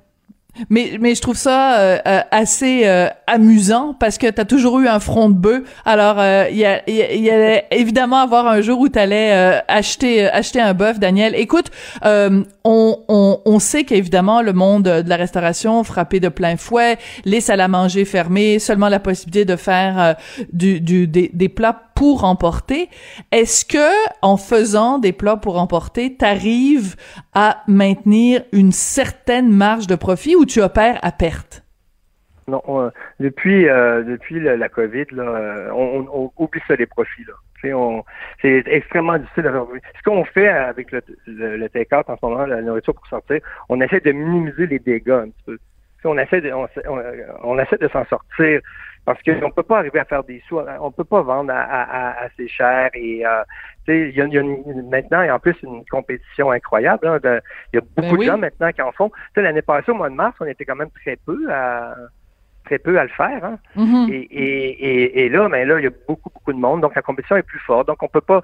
Mais, 0.70 0.98
mais 1.00 1.16
je 1.16 1.22
trouve 1.22 1.38
ça 1.38 1.80
euh, 1.80 1.98
euh, 2.08 2.22
assez 2.32 2.82
euh, 2.86 3.10
amusant 3.28 3.96
parce 4.00 4.18
que 4.18 4.28
tu 4.28 4.42
as 4.42 4.46
toujours 4.46 4.80
eu 4.80 4.88
un 4.88 5.00
front 5.00 5.30
de 5.30 5.36
bœuf. 5.36 5.64
Alors, 5.86 6.18
il 6.50 6.58
y, 6.58 6.66
a, 6.66 6.90
y, 6.90 7.30
allait 7.30 7.66
évidemment 7.72 8.18
avoir 8.18 8.48
un 8.48 8.62
jour 8.62 8.80
où 8.80 8.90
tu 8.90 9.00
allais 9.00 9.62
acheter, 9.68 10.28
acheter 10.28 10.62
un 10.62 10.74
bœuf, 10.74 11.00
Daniel. 11.00 11.36
Écoute, 11.36 11.72
on, 12.04 12.46
on, 12.64 13.42
on 13.46 13.60
sait 13.60 13.84
qu'évidemment, 13.84 14.42
le 14.42 14.54
monde 14.54 14.84
de 14.84 15.10
la 15.10 15.16
restauration 15.16 15.84
frappé 15.84 16.20
de 16.20 16.30
plein 16.30 16.58
fouet, 16.58 16.98
les 17.26 17.42
salles 17.42 17.62
à 17.62 17.68
manger 17.68 18.06
fermées, 18.06 18.60
seulement 18.60 18.90
la 18.90 19.00
possibilité 19.00 19.46
de 19.46 19.56
faire 19.56 20.16
du, 20.54 20.80
du, 20.82 21.08
des, 21.08 21.30
des 21.34 21.50
plats 21.50 21.82
pour 21.98 22.26
emporter. 22.26 22.90
Est-ce 23.32 23.66
que 23.66 23.90
en 24.22 24.38
faisant 24.38 25.00
des 25.00 25.14
plats 25.14 25.38
pour 25.38 25.60
emporter, 25.60 26.16
t'arrives 26.16 26.96
à 27.34 27.64
maintenir 27.68 28.44
une 28.54 28.72
certaine 28.72 29.52
marge 29.52 29.88
de 29.88 29.96
profit 29.96 30.36
ou 30.36 30.46
tu 30.46 30.62
opères 30.62 31.00
à 31.02 31.12
perte? 31.12 31.64
Non, 32.48 32.92
depuis 33.20 33.68
euh, 33.68 34.04
depuis 34.04 34.40
la, 34.40 34.70
COVID, 34.70 35.06
euh, 35.18 35.70
on, 35.74 36.32
oublie 36.38 36.62
ça 36.68 36.76
les 36.76 36.86
profits. 36.86 37.26
C'est 38.42 38.64
extrêmement 38.68 39.18
difficile 39.18 39.48
revenir. 39.48 39.82
Ce 39.98 40.04
qu'on 40.04 40.24
fait 40.24 40.48
avec 40.48 40.92
le, 40.92 41.02
le, 41.26 41.68
take-out 41.68 42.06
en 42.08 42.16
ce 42.16 42.26
moment, 42.26 42.46
la 42.46 42.62
nourriture 42.62 42.94
pour 42.94 43.08
sortir, 43.08 43.40
on 43.68 43.82
essaie 43.82 44.00
de 44.00 44.12
minimiser 44.12 44.68
les 44.68 44.80
dégâts 44.80 45.10
un 45.10 45.30
petit 45.30 45.44
peu. 45.46 45.58
On 46.08 46.18
essaie 46.18 46.42
de, 46.42 46.52
on 46.52 47.60
essaie 47.60 47.78
de 47.78 47.88
s'en 47.90 48.06
sortir 48.06 48.62
parce 49.08 49.22
qu'on 49.24 49.52
peut 49.52 49.64
pas 49.64 49.78
arriver 49.78 50.00
à 50.00 50.06
faire 50.06 50.26
des 50.26 50.44
sous, 50.50 50.60
on 50.82 50.92
peut 50.92 51.06
pas 51.06 51.22
vendre 51.22 51.54
à, 51.54 51.62
à, 51.62 52.26
assez 52.26 52.50
cher 52.50 52.90
et 52.94 53.26
euh, 53.26 53.44
il 53.88 54.10
y 54.10 54.22
a, 54.22 54.26
y 54.26 54.38
a 54.38 54.44
maintenant 54.84 55.22
et 55.22 55.32
en 55.32 55.40
plus 55.40 55.56
une 55.64 55.86
compétition 55.86 56.52
incroyable. 56.52 57.08
Hein, 57.08 57.20
il 57.72 57.78
y 57.78 57.78
a 57.78 57.86
beaucoup 57.96 58.18
ben 58.18 58.20
de 58.20 58.24
gens 58.24 58.38
maintenant 58.38 58.70
qui 58.74 58.82
en 58.82 58.92
font. 58.92 59.10
L'année 59.38 59.62
passée, 59.62 59.92
au 59.92 59.96
mois 59.96 60.10
de 60.10 60.16
mars, 60.16 60.36
on 60.42 60.46
était 60.46 60.66
quand 60.66 60.76
même 60.76 60.92
très 60.92 61.16
peu 61.16 61.50
à 61.50 61.96
très 62.66 62.80
peu 62.80 63.00
à 63.00 63.04
le 63.04 63.10
faire. 63.10 63.46
Hein. 63.46 63.58
Mm-hmm. 63.78 64.12
et, 64.12 64.28
et, 64.30 65.26
et, 65.26 65.30
là, 65.30 65.48
mais 65.48 65.66
ben 65.66 65.70
là, 65.70 65.80
il 65.80 65.86
y 65.86 65.88
a 65.88 65.92
beaucoup, 66.06 66.30
beaucoup 66.30 66.52
de 66.52 66.60
monde, 66.60 66.82
donc 66.82 66.94
la 66.94 67.02
compétition 67.02 67.38
est 67.38 67.44
plus 67.44 67.60
forte. 67.60 67.88
Donc 67.88 68.04
on 68.04 68.10
peut 68.10 68.20
pas. 68.20 68.42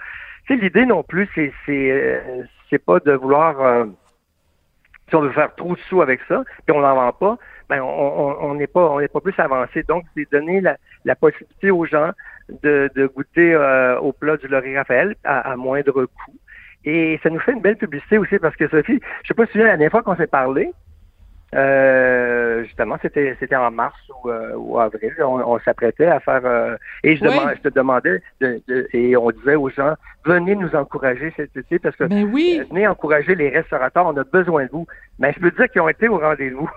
Tu 0.47 0.55
l'idée 0.55 0.85
non 0.85 1.03
plus, 1.03 1.29
c'est 1.35 1.51
c'est 1.65 1.91
euh, 1.91 2.77
pas 2.85 2.99
de 3.01 3.11
vouloir 3.11 3.59
euh, 3.59 3.85
si 5.09 5.15
on 5.15 5.21
veut 5.21 5.31
faire 5.31 5.53
trop 5.55 5.75
de 5.75 5.79
sous 5.81 6.01
avec 6.01 6.21
ça, 6.27 6.43
puis 6.65 6.75
on 6.75 6.81
n'en 6.81 6.95
vend 6.95 7.11
pas, 7.11 7.37
ben 7.69 7.81
on 7.81 8.53
n'est 8.55 8.67
pas 8.67 8.89
on 8.91 8.99
n'est 8.99 9.07
pas 9.07 9.19
plus 9.19 9.37
avancé. 9.37 9.83
Donc, 9.83 10.05
c'est 10.15 10.29
donner 10.31 10.61
la, 10.61 11.15
possibilité 11.15 11.71
aux 11.71 11.85
gens 11.85 12.11
de, 12.49 13.11
goûter 13.15 13.53
euh, 13.53 13.99
au 13.99 14.13
plat 14.13 14.37
du 14.37 14.47
Laurier 14.47 14.77
Raphaël 14.77 15.15
à, 15.23 15.55
moindre 15.55 16.05
coût. 16.05 16.35
Et 16.85 17.19
ça 17.23 17.29
nous 17.29 17.39
fait 17.39 17.53
une 17.53 17.61
belle 17.61 17.77
publicité 17.77 18.17
aussi 18.17 18.37
parce 18.39 18.55
que 18.55 18.67
Sophie, 18.67 18.99
je 19.23 19.27
sais 19.27 19.33
pas 19.33 19.45
si 19.45 19.53
tu 19.53 19.59
la 19.59 19.65
dernière 19.65 19.91
fois 19.91 20.03
qu'on 20.03 20.17
s'est 20.17 20.27
parlé, 20.27 20.71
euh, 21.53 22.63
justement, 22.63 22.97
c'était 23.01 23.35
c'était 23.39 23.55
en 23.55 23.71
mars 23.71 23.95
ou, 24.23 24.29
euh, 24.29 24.79
avril. 24.79 25.13
On, 25.23 25.59
s'apprêtait 25.59 26.07
à 26.07 26.19
faire 26.19 26.77
et 27.03 27.15
je, 27.15 27.23
je 27.23 27.61
te 27.61 27.69
demandais 27.69 28.21
et 28.93 29.15
on 29.15 29.31
disait 29.31 29.55
aux 29.55 29.69
gens 29.69 29.95
venez 30.25 30.55
nous 30.55 30.73
encourager 30.75 31.33
cet 31.35 31.55
été 31.55 31.79
parce 31.79 31.95
que 31.95 32.05
ben 32.05 32.29
oui. 32.31 32.61
venez 32.69 32.87
encourager 32.87 33.35
les 33.35 33.49
restaurateurs, 33.49 34.05
on 34.05 34.17
a 34.17 34.23
besoin 34.23 34.65
de 34.65 34.69
vous. 34.71 34.87
Mais 35.19 35.33
je 35.33 35.39
peux 35.39 35.51
dire 35.51 35.69
qu'ils 35.69 35.81
ont 35.81 35.89
été 35.89 36.07
au 36.07 36.17
rendez-vous. 36.17 36.69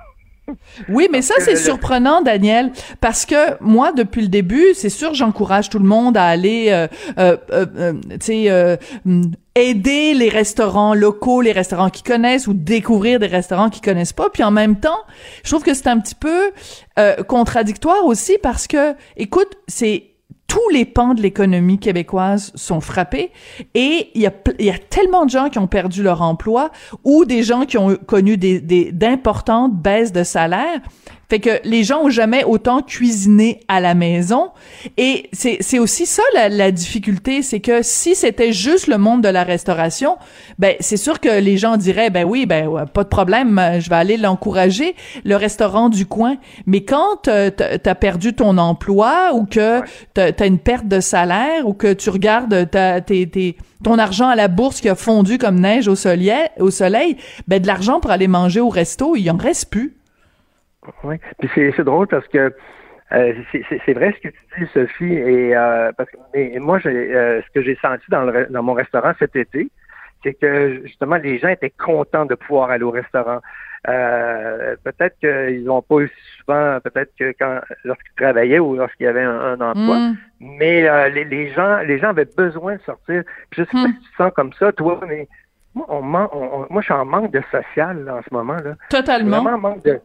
Oui, 0.88 1.08
mais 1.10 1.22
ça, 1.22 1.34
c'est 1.40 1.56
surprenant, 1.56 2.22
Daniel, 2.22 2.72
parce 3.00 3.26
que 3.26 3.60
moi, 3.60 3.92
depuis 3.92 4.22
le 4.22 4.28
début, 4.28 4.74
c'est 4.74 4.90
sûr, 4.90 5.14
j'encourage 5.14 5.70
tout 5.70 5.78
le 5.78 5.86
monde 5.86 6.16
à 6.16 6.24
aller, 6.24 6.66
euh, 6.70 6.86
euh, 7.18 7.36
euh, 7.52 7.92
tu 8.20 8.46
sais, 8.46 8.78
aider 9.54 10.14
les 10.14 10.28
restaurants 10.28 10.94
locaux, 10.94 11.40
les 11.40 11.52
restaurants 11.52 11.90
qui 11.90 12.02
connaissent, 12.02 12.46
ou 12.46 12.54
découvrir 12.54 13.18
des 13.18 13.26
restaurants 13.26 13.70
qui 13.70 13.80
connaissent 13.80 14.12
pas. 14.12 14.28
Puis 14.30 14.44
en 14.44 14.50
même 14.50 14.76
temps, 14.78 14.98
je 15.42 15.50
trouve 15.50 15.62
que 15.62 15.74
c'est 15.74 15.88
un 15.88 15.98
petit 15.98 16.14
peu 16.14 16.52
contradictoire 17.26 18.04
aussi, 18.04 18.38
parce 18.42 18.66
que, 18.66 18.94
écoute, 19.16 19.56
c'est 19.66 20.15
tous 20.46 20.68
les 20.70 20.84
pans 20.84 21.14
de 21.14 21.22
l'économie 21.22 21.78
québécoise 21.78 22.52
sont 22.54 22.80
frappés. 22.80 23.30
Et 23.74 24.10
il 24.14 24.22
y 24.22 24.26
a, 24.70 24.78
tellement 24.78 25.24
de 25.24 25.30
gens 25.30 25.48
qui 25.48 25.58
ont 25.58 25.66
perdu 25.66 26.02
leur 26.02 26.22
emploi 26.22 26.70
ou 27.04 27.24
des 27.24 27.42
gens 27.42 27.64
qui 27.64 27.78
ont 27.78 27.96
connu 27.96 28.36
d'importantes 28.36 29.74
baisses 29.74 30.12
de 30.12 30.22
salaire 30.22 30.80
Fait 31.28 31.40
que 31.40 31.50
les 31.64 31.82
gens 31.82 32.04
ont 32.04 32.10
jamais 32.10 32.44
autant 32.44 32.82
cuisiné 32.82 33.60
à 33.68 33.80
la 33.80 33.94
maison. 33.94 34.50
Et 34.96 35.28
c'est 35.32 35.78
aussi 35.78 36.06
ça 36.06 36.22
la, 36.34 36.48
la 36.48 36.70
difficulté, 36.70 37.42
c'est 37.42 37.60
que 37.60 37.82
si 37.82 38.14
c'était 38.14 38.52
juste 38.52 38.86
le 38.86 38.98
monde 38.98 39.22
de 39.22 39.28
la 39.28 39.42
restauration, 39.42 40.18
ben 40.58 40.76
c'est 40.80 40.96
sûr 40.96 41.20
que 41.20 41.40
les 41.40 41.56
gens 41.56 41.76
diraient 41.76 42.10
ben 42.10 42.24
oui, 42.24 42.46
ben 42.46 42.86
pas 42.86 43.02
de 43.02 43.08
problème, 43.08 43.60
je 43.80 43.90
vais 43.90 43.96
aller 43.96 44.16
l'encourager, 44.16 44.94
le 45.24 45.36
restaurant 45.36 45.88
du 45.88 46.06
coin. 46.06 46.36
Mais 46.66 46.82
quand 46.82 47.28
euh, 47.28 47.50
t'as 47.50 47.94
perdu 47.94 48.34
ton 48.34 48.58
emploi 48.58 49.32
ou 49.34 49.44
que 49.44 49.80
t'as 50.14 50.30
as 50.38 50.46
une 50.46 50.58
perte 50.58 50.86
de 50.86 51.00
salaire 51.00 51.66
ou 51.66 51.72
que 51.72 51.92
tu 51.92 52.10
regardes 52.10 52.70
ta, 52.70 53.00
tes, 53.00 53.56
ton 53.82 53.98
argent 53.98 54.28
à 54.28 54.36
la 54.36 54.48
bourse 54.48 54.80
qui 54.80 54.88
a 54.88 54.94
fondu 54.94 55.38
comme 55.38 55.60
neige 55.60 55.88
au 55.88 55.96
soleil, 55.96 56.32
au 56.58 56.70
soleil, 56.70 57.16
ben 57.48 57.60
de 57.60 57.66
l'argent 57.66 58.00
pour 58.00 58.10
aller 58.10 58.28
manger 58.28 58.60
au 58.60 58.68
resto, 58.68 59.16
il 59.16 59.30
en 59.30 59.36
reste 59.36 59.70
plus. 59.70 59.96
Oui, 61.04 61.16
puis 61.38 61.48
c'est 61.54 61.84
drôle 61.84 62.06
parce 62.06 62.26
que 62.28 62.54
euh, 63.12 63.34
c'est 63.52 63.92
vrai 63.92 64.12
ce 64.16 64.28
que 64.28 64.34
tu 64.34 64.64
dis, 64.64 64.70
Sophie, 64.74 65.14
et 65.14 65.56
euh, 65.56 65.92
parce 65.96 66.10
que 66.10 66.16
mais 66.34 66.58
moi, 66.58 66.80
euh, 66.84 67.40
ce 67.40 67.52
que 67.54 67.62
j'ai 67.62 67.76
senti 67.76 68.04
dans, 68.08 68.22
le, 68.22 68.46
dans 68.46 68.62
mon 68.64 68.72
restaurant 68.72 69.12
cet 69.18 69.36
été, 69.36 69.70
c'est 70.24 70.34
que 70.34 70.82
justement 70.84 71.16
les 71.16 71.38
gens 71.38 71.48
étaient 71.48 71.70
contents 71.70 72.26
de 72.26 72.34
pouvoir 72.34 72.70
aller 72.70 72.82
au 72.82 72.90
restaurant. 72.90 73.40
Euh, 73.88 74.74
peut-être 74.82 75.16
qu'ils 75.20 75.62
n'ont 75.62 75.82
pas 75.82 76.00
eu 76.00 76.10
souvent, 76.38 76.80
peut-être 76.80 77.12
que 77.16 77.32
quand 77.38 77.60
lorsqu'ils 77.84 78.14
travaillaient 78.16 78.58
ou 78.58 78.74
lorsqu'il 78.74 79.04
y 79.04 79.08
avait 79.08 79.22
un, 79.22 79.60
emploi, 79.60 79.98
mm. 79.98 80.16
mais 80.40 81.10
les, 81.10 81.24
les, 81.24 81.52
gens, 81.52 81.78
les 81.78 82.00
gens 82.00 82.08
avaient 82.08 82.28
besoin 82.36 82.74
de 82.74 82.80
sortir. 82.80 83.22
Puis 83.50 83.62
je 83.62 83.64
sais 83.64 83.70
pas 83.70 83.86
mm. 83.86 83.92
si 83.92 84.00
tu 84.00 84.16
sens 84.16 84.32
comme 84.34 84.52
ça, 84.54 84.72
toi, 84.72 84.98
mais 85.06 85.28
moi, 85.76 86.28
on, 86.32 86.40
on, 86.42 86.66
moi, 86.70 86.80
je 86.80 86.86
suis 86.86 86.94
en 86.94 87.04
manque 87.04 87.30
de 87.30 87.42
social 87.52 88.10
en 88.10 88.20
ce 88.28 88.34
moment 88.34 88.56
là. 88.56 88.74
Totalement. 88.90 89.42
Vraiment 89.42 89.58
manque 89.58 89.84
de 89.84 90.00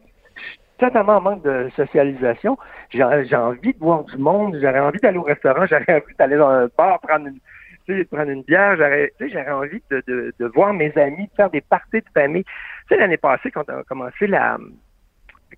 totalement 0.82 1.16
en 1.16 1.20
manque 1.20 1.42
de 1.42 1.70
socialisation. 1.76 2.58
J'ai 2.90 3.02
envie 3.02 3.72
de 3.72 3.78
voir 3.78 4.04
du 4.04 4.16
monde, 4.18 4.58
j'aurais 4.60 4.80
envie 4.80 4.98
d'aller 5.00 5.18
au 5.18 5.22
restaurant, 5.22 5.66
j'aurais 5.70 6.02
envie 6.02 6.14
d'aller 6.18 6.36
dans 6.36 6.48
un 6.48 6.68
bar, 6.76 7.00
prendre 7.00 7.28
une, 7.28 8.04
prendre 8.06 8.30
une 8.30 8.42
bière, 8.42 8.76
j'aurais 8.76 9.50
envie 9.50 9.82
de, 9.90 10.02
de, 10.06 10.34
de, 10.38 10.46
voir 10.46 10.72
mes 10.72 10.92
amis, 10.96 11.26
de 11.26 11.34
faire 11.36 11.50
des 11.50 11.60
parties 11.60 12.00
de 12.00 12.10
famille. 12.14 12.44
Tu 12.44 12.50
sais, 12.88 12.96
l'année 12.96 13.16
passée, 13.16 13.50
quand 13.50 13.64
on 13.68 13.80
a 13.80 13.84
commencé 13.84 14.26
la 14.26 14.58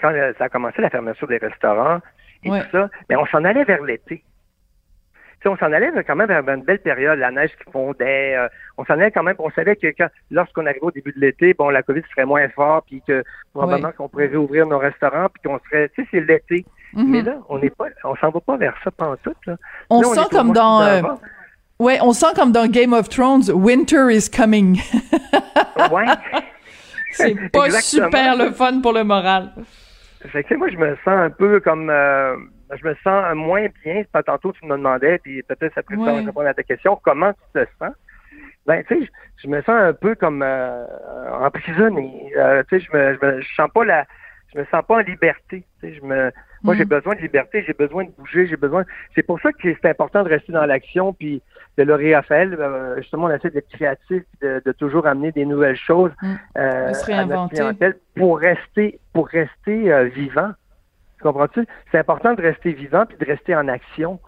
quand 0.01 0.13
ça 0.39 0.45
a 0.45 0.49
commencé 0.49 0.83
la 0.83 0.91
fermeture 0.91 1.29
des 1.29 1.39
restaurants 1.39 2.01
et 2.43 2.51
tout 2.51 2.71
ça, 2.73 2.91
mais 3.09 3.17
on 3.17 3.27
s'en 3.27 3.45
allait 3.45 3.65
vers 3.65 3.83
l'été 3.83 4.25
on 5.49 5.57
s'en 5.57 5.73
allait 5.73 5.91
quand 6.07 6.17
même 6.17 6.29
vers 6.29 6.49
une 6.49 6.63
belle 6.63 6.81
période, 6.81 7.19
la 7.19 7.31
neige 7.31 7.51
qui 7.57 7.71
fondait. 7.71 8.37
Euh, 8.37 8.49
on 8.79 8.85
s'en 8.85 8.95
allait 8.95 9.11
quand 9.11 9.23
même, 9.23 9.37
on 9.39 9.51
savait 9.51 9.77
que 9.77 9.87
lorsqu'on 10.31 10.67
arrivait 10.67 10.83
au 10.83 10.91
début 10.91 11.13
de 11.13 11.21
l'été, 11.21 11.55
bon, 11.55 11.71
la 11.71 11.83
COVID 11.83 12.03
serait 12.11 12.25
moins 12.25 12.49
fort, 12.49 12.83
puis 12.87 13.03
que 13.07 13.23
probablement 13.53 13.93
qu'on 13.93 14.09
pourrait 14.09 14.27
réouvrir 14.27 14.67
nos 14.67 14.79
restaurants, 14.79 15.29
puis 15.33 15.43
qu'on 15.45 15.59
serait, 15.69 15.91
tu 15.91 16.03
sais, 16.03 16.09
c'est 16.11 16.21
l'été. 16.21 16.65
Mm-hmm. 16.95 17.07
Mais 17.07 17.23
là, 17.23 17.39
on 17.49 17.59
n'est 17.59 17.71
pas, 17.71 17.87
on 18.05 18.17
s'en 18.17 18.31
va 18.31 18.41
pas 18.41 18.57
vers 18.57 18.75
ça 18.85 18.91
tout. 19.23 19.35
Là. 19.47 19.57
On 19.91 20.03
sent 20.03 20.29
comme 20.31 20.53
dans, 20.53 20.83
euh, 20.83 21.03
ouais, 21.79 21.99
on 22.03 22.13
sent 22.13 22.35
comme 22.37 22.53
dans 22.53 22.67
Game 22.67 22.93
of 22.93 23.09
Thrones, 23.09 23.51
Winter 23.53 24.09
is 24.11 24.31
coming. 24.31 24.81
ouais. 25.93 26.07
C'est 27.13 27.51
pas 27.51 27.71
super 27.81 28.37
le 28.37 28.51
fun 28.53 28.81
pour 28.81 28.93
le 28.93 29.05
moral. 29.05 29.53
Fait 30.33 30.43
que, 30.43 30.55
moi, 30.55 30.69
je 30.71 30.77
me 30.77 30.95
sens 31.05 31.09
un 31.09 31.31
peu 31.31 31.61
comme, 31.61 31.91
euh, 31.91 32.37
je 32.73 32.87
me 32.87 32.95
sens 33.03 33.35
moins 33.35 33.67
bien. 33.85 34.03
Tantôt, 34.27 34.53
tu 34.53 34.65
me 34.67 34.77
demandais, 34.77 35.19
puis 35.19 35.43
peut-être 35.43 35.77
après 35.79 35.97
oui. 35.97 36.05
ça 36.05 36.15
répondre 36.15 36.47
à 36.47 36.55
ta 36.55 36.63
question, 36.63 36.99
comment 37.03 37.33
tu 37.33 37.61
te 37.61 37.67
sens? 37.79 37.95
Ben, 38.67 38.83
tu 38.85 38.99
sais, 38.99 39.11
je, 39.43 39.49
me 39.49 39.61
sens 39.61 39.77
un 39.77 39.93
peu 39.93 40.15
comme 40.15 40.43
euh, 40.43 40.87
emprisonné. 41.41 42.33
Euh, 42.37 42.63
tu 42.69 42.81
sais, 42.81 42.87
je 42.87 42.97
me, 42.97 43.19
je 43.21 43.27
me 43.27 43.43
sens 43.57 43.69
pas 43.73 43.85
la, 43.85 44.07
je 44.53 44.59
me 44.59 44.65
sens 44.67 44.83
pas 44.87 44.97
en 44.97 45.01
liberté. 45.01 45.65
Tu 45.81 45.89
sais, 45.89 45.95
je 45.95 46.03
me, 46.03 46.33
moi, 46.65 46.75
j'ai 46.75 46.87
mm. 46.87 46.89
besoin 46.89 47.15
de 47.15 47.21
liberté, 47.21 47.63
j'ai 47.67 47.75
besoin 47.75 48.05
de 48.05 48.11
bouger, 48.17 48.47
j'ai 48.47 48.57
besoin. 48.57 48.85
C'est 49.15 49.23
pour 49.23 49.39
ça 49.41 49.53
que 49.53 49.59
c'est 49.63 49.89
important 49.89 50.23
de 50.23 50.31
rester 50.31 50.51
dans 50.51 50.65
l'action, 50.65 51.13
puis 51.13 51.43
de 51.77 51.83
Laurie 51.83 52.15
Raphaël, 52.15 52.57
euh, 52.59 52.97
justement, 52.97 53.27
on 53.27 53.31
essaie 53.31 53.51
d'être 53.51 53.69
créatif, 53.69 54.23
de, 54.41 54.63
de, 54.65 54.73
toujours 54.73 55.07
amener 55.07 55.31
des 55.31 55.45
nouvelles 55.45 55.77
choses 55.77 56.13
mm. 56.23 56.35
euh, 56.57 56.93
à 57.09 57.25
notre 57.27 57.51
clientèle 57.51 57.97
pour 58.17 58.39
rester, 58.39 58.99
pour 59.13 59.29
rester 59.29 59.93
euh, 59.93 60.05
vivant. 60.05 60.53
Comprends-tu? 61.21 61.67
C'est 61.91 61.99
important 61.99 62.35
de 62.35 62.43
rester 62.43 62.73
vivant 62.73 63.05
puis 63.07 63.17
de 63.19 63.25
rester 63.25 63.55
en 63.55 63.69
action. 63.69 64.21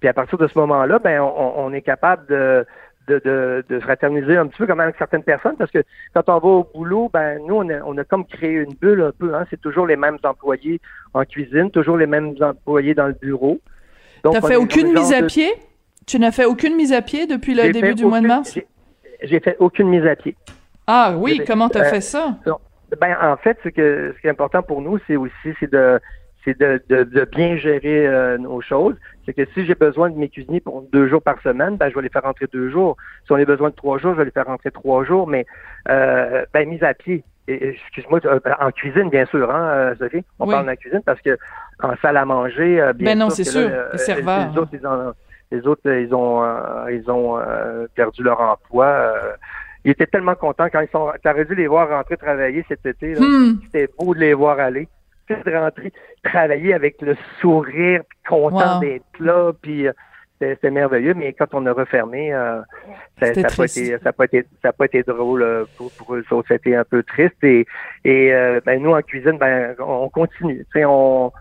Puis 0.00 0.08
à 0.08 0.12
partir 0.12 0.38
de 0.38 0.46
ce 0.46 0.58
moment-là, 0.58 0.98
ben 0.98 1.20
on, 1.20 1.72
est 1.72 1.80
capable 1.80 2.26
de, 2.26 2.66
de, 3.08 3.64
de, 3.66 3.80
fraterniser 3.80 4.36
un 4.36 4.46
petit 4.46 4.58
peu 4.58 4.66
comme 4.66 4.80
avec 4.80 4.96
certaines 4.98 5.22
personnes 5.22 5.56
parce 5.56 5.70
que 5.70 5.82
quand 6.12 6.28
on 6.28 6.38
va 6.38 6.48
au 6.48 6.70
boulot, 6.74 7.10
ben 7.12 7.40
nous, 7.46 7.54
on 7.54 7.68
a, 7.70 7.80
on 7.86 7.96
a 7.96 8.04
comme 8.04 8.26
créé 8.26 8.52
une 8.52 8.74
bulle 8.74 9.02
un 9.02 9.12
peu. 9.12 9.34
Hein? 9.34 9.46
C'est 9.48 9.60
toujours 9.60 9.86
les 9.86 9.96
mêmes 9.96 10.18
employés 10.22 10.80
en 11.14 11.24
cuisine, 11.24 11.70
toujours 11.70 11.96
les 11.96 12.06
mêmes 12.06 12.34
employés 12.40 12.94
dans 12.94 13.06
le 13.06 13.14
bureau. 13.14 13.60
Tu 14.22 14.30
n'as 14.30 14.40
fait 14.42 14.56
aucune 14.56 14.92
mise 14.92 15.12
à 15.12 15.22
pied? 15.22 15.50
Tu 16.06 16.18
n'as 16.18 16.32
fait 16.32 16.44
aucune 16.44 16.76
mise 16.76 16.92
à 16.92 17.00
pied 17.00 17.26
depuis 17.26 17.54
le 17.54 17.72
début 17.72 17.94
du 17.94 18.04
mois 18.04 18.20
de 18.20 18.26
mars? 18.26 18.58
J'ai 19.22 19.40
fait 19.40 19.56
aucune 19.58 19.88
mise 19.88 20.06
à 20.06 20.16
pied. 20.16 20.36
Ah 20.86 21.14
oui, 21.16 21.40
comment 21.46 21.68
tu 21.68 21.78
as 21.78 21.86
euh, 21.86 21.90
fait 21.90 22.00
ça? 22.00 22.36
Ben, 23.00 23.16
en 23.20 23.36
fait, 23.36 23.58
ce, 23.64 23.68
que, 23.70 24.12
ce 24.14 24.20
qui 24.20 24.26
est 24.26 24.30
important 24.30 24.62
pour 24.62 24.82
nous, 24.82 24.98
c'est 25.06 25.16
aussi 25.16 25.54
c'est 25.58 25.70
de 25.70 25.98
c'est 26.44 26.58
de, 26.58 26.82
de, 26.88 27.24
bien 27.24 27.56
gérer 27.56 28.06
euh, 28.06 28.38
nos 28.38 28.60
choses. 28.60 28.94
C'est 29.24 29.32
que 29.32 29.46
si 29.54 29.64
j'ai 29.64 29.74
besoin 29.74 30.10
de 30.10 30.16
mes 30.16 30.28
cuisiniers 30.28 30.60
pour 30.60 30.82
deux 30.92 31.08
jours 31.08 31.22
par 31.22 31.40
semaine, 31.40 31.76
ben 31.76 31.88
je 31.88 31.94
vais 31.94 32.02
les 32.02 32.08
faire 32.10 32.22
rentrer 32.22 32.46
deux 32.52 32.70
jours. 32.70 32.96
Si 33.24 33.32
on 33.32 33.36
a 33.36 33.44
besoin 33.44 33.70
de 33.70 33.74
trois 33.74 33.98
jours, 33.98 34.12
je 34.12 34.18
vais 34.18 34.26
les 34.26 34.30
faire 34.30 34.46
rentrer 34.46 34.70
trois 34.70 35.04
jours, 35.04 35.26
mais 35.26 35.46
euh, 35.88 36.44
ben 36.52 36.68
mise 36.68 36.82
à 36.82 36.92
pied. 36.92 37.24
Excuse-moi, 37.46 38.20
euh, 38.24 38.40
en 38.60 38.70
cuisine, 38.70 39.10
bien 39.10 39.26
sûr, 39.26 39.50
hein, 39.50 39.94
Sophie? 39.98 40.24
On 40.38 40.46
parle 40.46 40.64
de 40.64 40.70
la 40.70 40.76
cuisine 40.76 41.02
parce 41.04 41.20
que 41.20 41.36
en 41.82 41.94
salle 42.00 42.16
à 42.16 42.24
manger, 42.24 42.90
bien 42.94 43.12
ben 43.12 43.18
non, 43.18 43.30
c'est 43.30 43.44
sûr, 43.44 43.70
les 43.92 43.98
serveurs. 43.98 44.50
Les 44.50 44.58
autres, 44.58 44.70
ils 44.74 44.86
ont, 44.86 45.14
les 45.50 45.66
autres, 45.66 45.90
ils 45.90 46.14
ont, 46.14 46.88
ils 46.88 47.10
ont 47.10 47.38
perdu 47.94 48.22
leur 48.22 48.40
emploi. 48.40 49.14
ils 49.84 49.90
étaient 49.90 50.06
tellement 50.06 50.34
contents 50.34 50.68
quand 50.70 50.80
ils 50.80 50.88
sont. 50.90 51.10
T'aurais 51.22 51.44
dû 51.46 51.54
les 51.54 51.66
voir 51.66 51.88
rentrer 51.88 52.16
travailler 52.16 52.64
cet 52.68 52.84
été. 52.84 53.14
Hmm. 53.14 53.58
C'était 53.64 53.88
beau 53.98 54.14
de 54.14 54.20
les 54.20 54.34
voir 54.34 54.58
aller 54.58 54.88
de 55.28 55.56
rentrer 55.56 55.92
travailler 56.22 56.74
avec 56.74 57.00
le 57.00 57.16
sourire, 57.40 58.02
puis 58.08 58.18
content 58.28 58.80
d'être 58.80 59.18
là, 59.20 59.52
puis 59.60 59.86
euh, 59.86 59.92
c'était 60.38 60.70
merveilleux. 60.70 61.14
Mais 61.14 61.32
quand 61.32 61.48
on 61.52 61.66
a 61.66 61.72
refermé, 61.72 62.34
euh, 62.34 62.60
ça 63.20 63.32
n'a 63.32 63.48
pas, 63.48 63.64
été, 63.64 63.98
ça 64.02 64.12
pas, 64.12 64.24
été, 64.24 64.44
ça 64.62 64.72
pas 64.72 64.84
été 64.86 65.02
drôle 65.02 65.42
euh, 65.42 65.64
pour, 65.76 65.90
pour 65.92 66.14
eux 66.14 66.24
autres. 66.30 66.48
C'était 66.48 66.74
un 66.74 66.84
peu 66.84 67.02
triste. 67.02 67.42
Et, 67.42 67.66
et 68.04 68.32
ben, 68.64 68.82
nous, 68.82 68.92
en 68.92 69.02
cuisine, 69.02 69.38
ben, 69.38 69.74
on 69.78 70.08
continue. 70.08 70.64
Tu 70.72 70.80
sais, 70.80 70.84
on, 70.84 71.32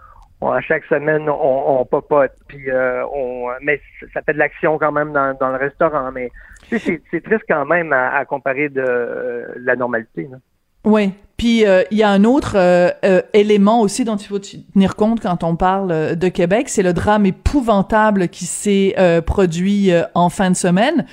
à 0.41 0.61
chaque 0.61 0.85
semaine, 0.85 1.29
on, 1.29 1.79
on 1.79 1.85
popote. 1.85 2.33
Puis, 2.47 2.67
on, 2.71 3.49
mais 3.61 3.81
ça 4.13 4.21
fait 4.21 4.33
de 4.33 4.39
l'action 4.39 4.77
quand 4.77 4.91
même 4.91 5.11
dans, 5.11 5.35
dans 5.37 5.49
le 5.49 5.57
restaurant. 5.57 6.11
Mais 6.11 6.31
c'est 6.69 7.23
triste 7.23 7.43
quand 7.47 7.65
même 7.65 7.91
à, 7.93 8.23
comparer 8.25 8.69
de 8.69 9.47
la 9.57 9.75
normalité. 9.75 10.27
Là. 10.31 10.37
Oui. 10.83 11.13
Puis 11.37 11.65
euh, 11.65 11.83
il 11.91 11.97
y 11.97 12.03
a 12.03 12.09
un 12.09 12.23
autre 12.23 12.55
euh, 12.55 12.89
euh, 13.03 13.21
élément 13.33 13.81
aussi 13.81 14.05
dont 14.05 14.15
il 14.15 14.27
faut 14.27 14.39
tenir 14.39 14.95
compte 14.95 15.19
quand 15.21 15.43
on 15.43 15.55
parle 15.55 16.15
de 16.15 16.29
Québec, 16.29 16.69
c'est 16.69 16.83
le 16.83 16.93
drame 16.93 17.25
épouvantable 17.25 18.27
qui 18.27 18.45
s'est 18.45 18.95
produit 19.25 19.91
en 20.13 20.29
fin 20.29 20.49
de 20.49 20.55
semaine. 20.55 21.05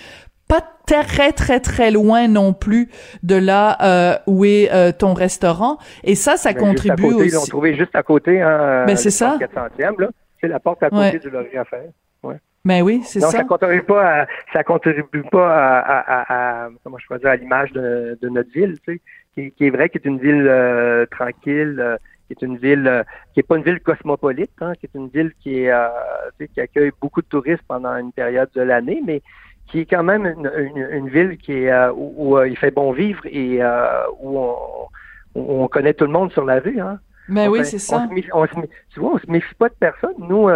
Pas 0.49 0.63
très 0.87 1.33
très 1.33 1.61
très 1.61 1.91
loin 1.91 2.29
non 2.29 2.53
plus 2.53 2.91
de 3.23 3.37
là 3.37 4.21
où 4.27 4.45
est 4.45 4.93
ton 4.99 5.15
restaurant. 5.15 5.79
Et 6.05 6.15
ça, 6.15 6.37
ça 6.37 6.53
ben, 6.53 6.61
contribue 6.61 7.03
côté, 7.03 7.15
aussi. 7.15 7.29
Ils 7.29 7.35
l'ont 7.35 7.47
trouvé 7.47 7.77
juste 7.77 7.95
à 7.95 8.03
côté. 8.03 8.41
Hein, 8.43 8.85
ben 8.87 8.97
c'est 8.97 9.11
ça. 9.11 9.39
C'est 10.41 10.49
la 10.49 10.61
porte 10.61 10.83
à 10.83 10.91
côté 10.91 11.19
du 11.19 11.31
Laurier 11.31 11.59
à 11.59 11.65
faire. 11.65 11.91
Ouais. 12.23 12.37
Ben 12.65 12.83
oui, 12.83 13.01
c'est 13.05 13.21
ça. 13.21 13.31
ça 13.31 13.45
contribue 13.45 13.83
pas 13.83 14.23
à, 14.23 14.27
ça 14.53 14.63
contribue 14.63 15.23
pas 15.31 15.49
à, 15.49 15.79
à, 15.81 16.65
à 16.65 16.69
comment 16.85 16.99
je 16.99 17.07
peux 17.09 17.19
dire 17.19 17.31
à 17.31 17.37
l'image 17.37 17.73
de, 17.73 18.19
de, 18.21 18.29
notre 18.29 18.51
ville, 18.53 18.79
tu 18.87 18.95
sais 18.95 19.01
qui, 19.35 19.53
qui, 19.53 19.67
est 19.67 19.71
vrai, 19.71 19.89
qui 19.89 19.99
est 19.99 20.05
une 20.05 20.19
ville 20.19 20.47
euh, 20.49 21.07
tranquille, 21.11 21.77
euh, 21.79 21.97
qui 22.27 22.33
est 22.33 22.43
une 22.43 22.57
ville 22.57 22.87
euh, 22.87 23.03
qui 23.33 23.41
est 23.41 23.43
pas 23.43 23.57
une 23.57 23.63
ville 23.63 23.81
cosmopolite, 23.81 24.51
hein, 24.61 24.73
qui 24.79 24.87
est 24.87 24.99
une 24.99 25.09
ville 25.09 25.33
qui 25.41 25.65
est 25.65 25.73
qui 26.53 26.61
accueille 26.61 26.93
beaucoup 27.01 27.23
de 27.23 27.27
touristes 27.27 27.63
pendant 27.69 27.97
une 27.97 28.13
période 28.13 28.51
de 28.55 28.63
l'année, 28.63 29.03
mais 29.05 29.23
qui 29.67 29.81
est 29.81 29.87
quand 29.87 30.03
même 30.03 30.27
une, 30.27 30.51
une, 30.91 31.09
ville 31.09 31.39
qui 31.39 31.53
est 31.53 31.89
où, 31.95 32.43
il 32.43 32.57
fait 32.57 32.73
bon 32.73 32.91
vivre 32.91 33.23
et 33.27 33.61
où 34.21 34.39
on, 34.39 34.53
on, 35.37 35.69
connaît 35.69 35.95
tout 35.95 36.07
le 36.07 36.11
monde 36.11 36.33
sur 36.33 36.45
la 36.45 36.59
rue. 36.59 36.81
Hein. 36.81 36.99
Ben 37.29 37.49
oui, 37.49 37.65
c'est 37.65 37.79
ça. 37.79 38.09
On 38.33 38.47
se, 38.47 38.55
tu 38.93 38.99
vois, 38.99 39.13
on 39.15 39.19
se 39.19 39.31
méfie 39.31 39.55
pas 39.55 39.69
de 39.69 39.75
personne. 39.79 40.15
Nous, 40.19 40.49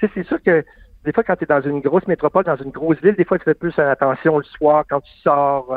c'est 0.00 0.22
sûr 0.24 0.42
que 0.42 0.62
des 1.06 1.12
fois, 1.12 1.24
quand 1.24 1.36
tu 1.36 1.44
es 1.44 1.46
dans 1.46 1.62
une 1.62 1.80
grosse 1.80 2.06
métropole, 2.06 2.44
dans 2.44 2.56
une 2.56 2.70
grosse 2.70 3.00
ville, 3.00 3.14
des 3.14 3.24
fois, 3.24 3.38
tu 3.38 3.44
fais 3.44 3.54
plus 3.54 3.76
attention 3.78 4.36
le 4.36 4.44
soir 4.44 4.84
quand 4.86 5.00
tu 5.00 5.12
sors 5.22 5.74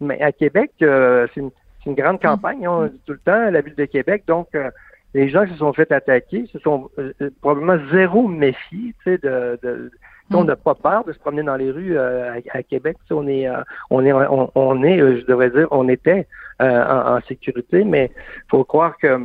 mais 0.00 0.20
à 0.20 0.32
Québec, 0.32 0.72
euh, 0.82 1.26
c'est 1.34 1.40
une, 1.40 1.94
grande 1.94 2.16
mm. 2.16 2.26
campagne, 2.26 2.68
on 2.68 2.86
dit 2.86 3.00
tout 3.06 3.12
le 3.12 3.18
temps, 3.18 3.50
la 3.50 3.60
ville 3.60 3.74
de 3.74 3.84
Québec. 3.84 4.24
Donc, 4.26 4.48
euh, 4.54 4.70
les 5.14 5.28
gens 5.28 5.44
qui 5.44 5.52
se 5.52 5.58
sont 5.58 5.72
fait 5.72 5.92
attaquer 5.92 6.46
se 6.52 6.58
sont 6.58 6.90
euh, 6.98 7.12
probablement 7.40 7.78
zéro 7.92 8.26
méfiés, 8.26 8.94
tu 9.04 9.12
sais, 9.12 9.18
de, 9.18 9.58
de 9.62 9.90
on 10.32 10.42
mm. 10.42 10.46
n'a 10.46 10.56
pas 10.56 10.74
peur 10.74 11.04
de 11.04 11.12
se 11.12 11.18
promener 11.18 11.42
dans 11.42 11.56
les 11.56 11.70
rues 11.70 11.98
à, 11.98 12.62
Québec. 12.62 12.96
On 13.10 13.28
est, 13.28 13.46
on 13.90 14.04
est, 14.04 14.12
on, 14.12 14.82
est, 14.82 14.98
je 14.98 15.26
devrais 15.26 15.50
dire, 15.50 15.68
on 15.70 15.88
était 15.88 16.26
en, 16.60 17.20
sécurité, 17.28 17.84
mais 17.84 18.10
faut 18.48 18.64
croire 18.64 18.96
que 18.96 19.20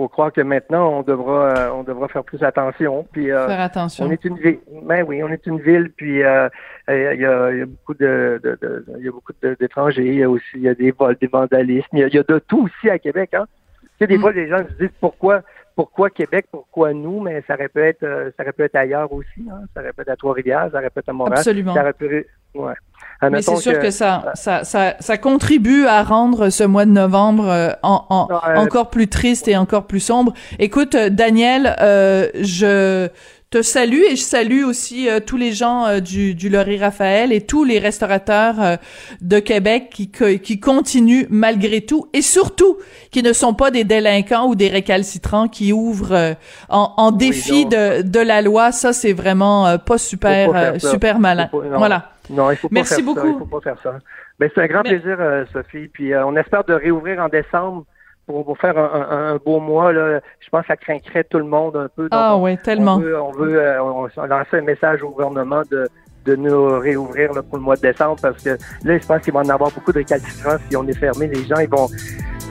faut 0.00 0.08
croire 0.08 0.32
que 0.32 0.40
maintenant 0.40 0.98
on 0.98 1.02
devra 1.02 1.50
euh, 1.50 1.70
on 1.72 1.82
devra 1.82 2.08
faire 2.08 2.24
plus 2.24 2.42
attention. 2.42 3.06
Puis 3.12 3.30
euh, 3.30 3.46
faire 3.46 3.60
attention. 3.60 4.06
On 4.06 4.10
est 4.10 4.24
une 4.24 4.38
ville. 4.38 4.58
Ben 4.84 5.04
oui, 5.06 5.22
on 5.22 5.28
est 5.28 5.44
une 5.46 5.60
ville. 5.60 5.92
Puis 5.94 6.22
euh, 6.22 6.48
il 6.88 6.94
y, 6.94 7.26
a, 7.26 7.52
y, 7.52 7.60
a, 7.60 7.66
beaucoup 7.66 7.94
de, 7.94 8.40
de, 8.42 8.58
de 8.62 8.84
il 8.98 9.04
y 9.04 9.08
a 9.08 9.12
beaucoup 9.12 9.34
d'étrangers. 9.42 10.06
Il 10.06 10.14
y 10.14 10.22
a 10.22 10.30
aussi 10.30 10.46
il 10.54 10.62
y 10.62 10.68
a 10.68 10.74
des 10.74 10.90
vols, 10.90 11.16
des 11.20 11.26
vandalismes. 11.26 11.88
Il 11.92 12.00
y 12.00 12.18
a, 12.18 12.22
de 12.22 12.38
tout 12.38 12.62
aussi 12.64 12.88
à 12.88 12.98
Québec. 12.98 13.34
Hein. 13.34 13.46
Tu 13.82 13.88
sais, 13.98 14.06
des 14.06 14.16
mm. 14.16 14.20
fois 14.20 14.32
les 14.32 14.48
gens 14.48 14.58
se 14.58 14.84
disent 14.84 14.96
pourquoi 15.00 15.42
pourquoi 15.80 16.10
Québec, 16.10 16.44
pourquoi 16.52 16.92
nous, 16.92 17.20
mais 17.20 17.42
ça 17.46 17.54
aurait 17.54 17.70
pu 17.70 17.80
être 17.80 18.04
ça 18.36 18.42
aurait 18.42 18.52
pu 18.52 18.64
être 18.64 18.76
ailleurs 18.76 19.10
aussi. 19.14 19.48
Hein. 19.50 19.62
Ça 19.72 19.80
aurait 19.80 19.94
pu 19.94 20.02
être 20.02 20.10
à 20.10 20.16
Trois-Rivières, 20.16 20.68
ça 20.70 20.78
aurait 20.78 20.90
pu 20.90 20.98
être 20.98 21.08
à 21.08 21.12
Montréal. 21.14 21.38
Absolument. 21.38 21.72
Ça 21.72 21.80
aurait 21.80 21.94
pu, 21.94 22.26
ouais. 22.54 22.74
Mais 23.22 23.40
c'est 23.40 23.56
sûr 23.56 23.78
que, 23.78 23.90
ça, 23.90 24.32
ça, 24.34 24.62
ça, 24.64 24.96
ça, 25.00 25.16
contribue 25.16 25.86
à 25.86 26.02
rendre 26.02 26.50
ce 26.50 26.64
mois 26.64 26.84
de 26.84 26.90
novembre 26.90 27.48
euh, 27.48 27.70
en, 27.82 28.04
en, 28.10 28.28
encore 28.56 28.90
plus 28.90 29.08
triste 29.08 29.48
et 29.48 29.56
encore 29.56 29.86
plus 29.86 30.00
sombre. 30.00 30.34
Écoute, 30.58 30.94
euh, 30.94 31.08
Daniel, 31.08 31.76
euh, 31.80 32.28
je 32.34 33.08
te 33.50 33.62
salue 33.62 34.02
et 34.08 34.16
je 34.16 34.22
salue 34.22 34.62
aussi 34.64 35.08
tous 35.26 35.36
les 35.36 35.52
gens 35.52 35.98
du, 36.00 36.34
du 36.34 36.48
Laurie 36.48 36.78
Raphaël 36.78 37.32
et 37.32 37.40
tous 37.40 37.64
les 37.64 37.78
restaurateurs 37.78 38.78
de 39.20 39.38
Québec 39.40 39.88
qui, 39.90 40.10
qui 40.10 40.60
continuent 40.60 41.26
malgré 41.30 41.80
tout 41.80 42.08
et 42.12 42.22
surtout 42.22 42.78
qui 43.10 43.22
ne 43.22 43.32
sont 43.32 43.54
pas 43.54 43.70
des 43.70 43.84
délinquants 43.84 44.46
ou 44.46 44.54
des 44.54 44.68
récalcitrants 44.68 45.48
qui 45.48 45.72
ouvrent 45.72 46.36
en, 46.68 46.94
en 46.96 47.10
défi 47.10 47.66
de, 47.66 48.02
de 48.02 48.20
la 48.20 48.40
loi. 48.40 48.70
Ça, 48.72 48.92
c'est 48.92 49.12
vraiment 49.12 49.78
pas 49.78 49.98
super, 49.98 50.80
super 50.80 51.18
malin. 51.18 51.50
voilà. 51.52 52.12
Non, 52.30 52.50
il 52.50 52.56
faut 52.56 52.68
pas 52.68 52.74
Merci 52.74 52.94
faire 52.96 53.04
beaucoup. 53.04 53.20
ça. 53.20 53.26
Il 53.34 53.38
faut 53.38 53.58
pas 53.58 53.60
faire 53.60 53.76
ça. 53.82 53.98
Ben, 54.38 54.48
c'est 54.54 54.60
un 54.62 54.66
grand 54.68 54.82
plaisir, 54.82 55.16
euh, 55.18 55.44
Sophie. 55.52 55.88
Puis 55.92 56.12
euh, 56.12 56.24
on 56.24 56.36
espère 56.36 56.64
de 56.64 56.72
réouvrir 56.74 57.18
en 57.20 57.28
décembre 57.28 57.84
pour, 58.30 58.58
faire 58.58 58.76
un, 58.78 59.36
beau 59.44 59.60
mois. 59.60 59.92
Là. 59.92 60.20
Je 60.40 60.48
pense 60.50 60.62
que 60.62 60.68
ça 60.68 60.76
craindrait 60.76 61.24
tout 61.24 61.38
le 61.38 61.44
monde 61.44 61.76
un 61.76 61.88
peu. 61.94 62.08
ah 62.10 62.36
oui, 62.36 62.56
tellement. 62.58 62.96
On 62.96 63.00
veut, 63.00 63.20
on 63.20 63.32
veut 63.32 63.60
euh, 63.60 64.26
lancer 64.28 64.58
un 64.58 64.62
message 64.62 65.02
au 65.02 65.10
gouvernement 65.10 65.62
de, 65.70 65.88
de 66.24 66.36
nous 66.36 66.78
réouvrir 66.78 67.32
là, 67.32 67.42
pour 67.42 67.58
le 67.58 67.64
mois 67.64 67.76
de 67.76 67.82
décembre 67.82 68.16
parce 68.20 68.42
que 68.42 68.50
là, 68.50 68.98
je 68.98 69.06
pense 69.06 69.22
qu'il 69.22 69.32
va 69.32 69.40
en 69.40 69.48
avoir 69.48 69.70
beaucoup 69.70 69.92
de 69.92 69.98
récalcitrants 69.98 70.56
si 70.68 70.76
on 70.76 70.86
est 70.86 70.98
fermé. 70.98 71.26
Les 71.28 71.44
gens, 71.44 71.58
ils 71.60 71.68
vont 71.68 71.88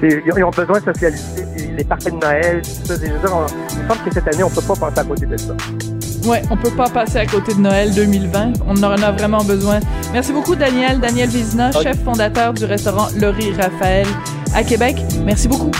ils 0.02 0.44
ont 0.44 0.50
besoin 0.50 0.80
de 0.80 0.86
socialiser, 0.86 1.46
les 1.76 1.84
parties 1.84 2.12
de 2.12 2.18
Noël, 2.18 2.62
tout 2.62 2.86
ça. 2.86 2.94
il 3.04 3.14
me 3.14 3.20
semble 3.20 4.04
que 4.06 4.14
cette 4.14 4.28
année, 4.28 4.44
on 4.44 4.50
peut 4.50 4.62
pas 4.62 4.76
passer 4.76 5.00
à 5.00 5.04
côté 5.04 5.26
de 5.26 5.38
ça. 5.38 5.54
Ouais, 6.26 6.42
on 6.52 6.58
peut 6.58 6.76
pas 6.76 6.90
passer 6.90 7.18
à 7.18 7.26
côté 7.26 7.54
de 7.54 7.60
Noël 7.60 7.94
2020. 7.94 8.54
On 8.68 8.76
en 8.84 8.92
a 8.92 9.12
vraiment 9.12 9.44
besoin. 9.44 9.80
Merci 10.14 10.34
beaucoup, 10.34 10.56
Daniel. 10.56 11.00
Daniel 11.00 11.30
Vézina, 11.30 11.72
chef 11.72 12.04
fondateur 12.04 12.54
du 12.54 12.66
restaurant 12.66 13.08
Laurie 13.20 13.54
Raphaël 13.54 14.08
à 14.53 14.63
Québec. 14.63 14.98
Merci 15.25 15.48
beaucoup. 15.48 15.72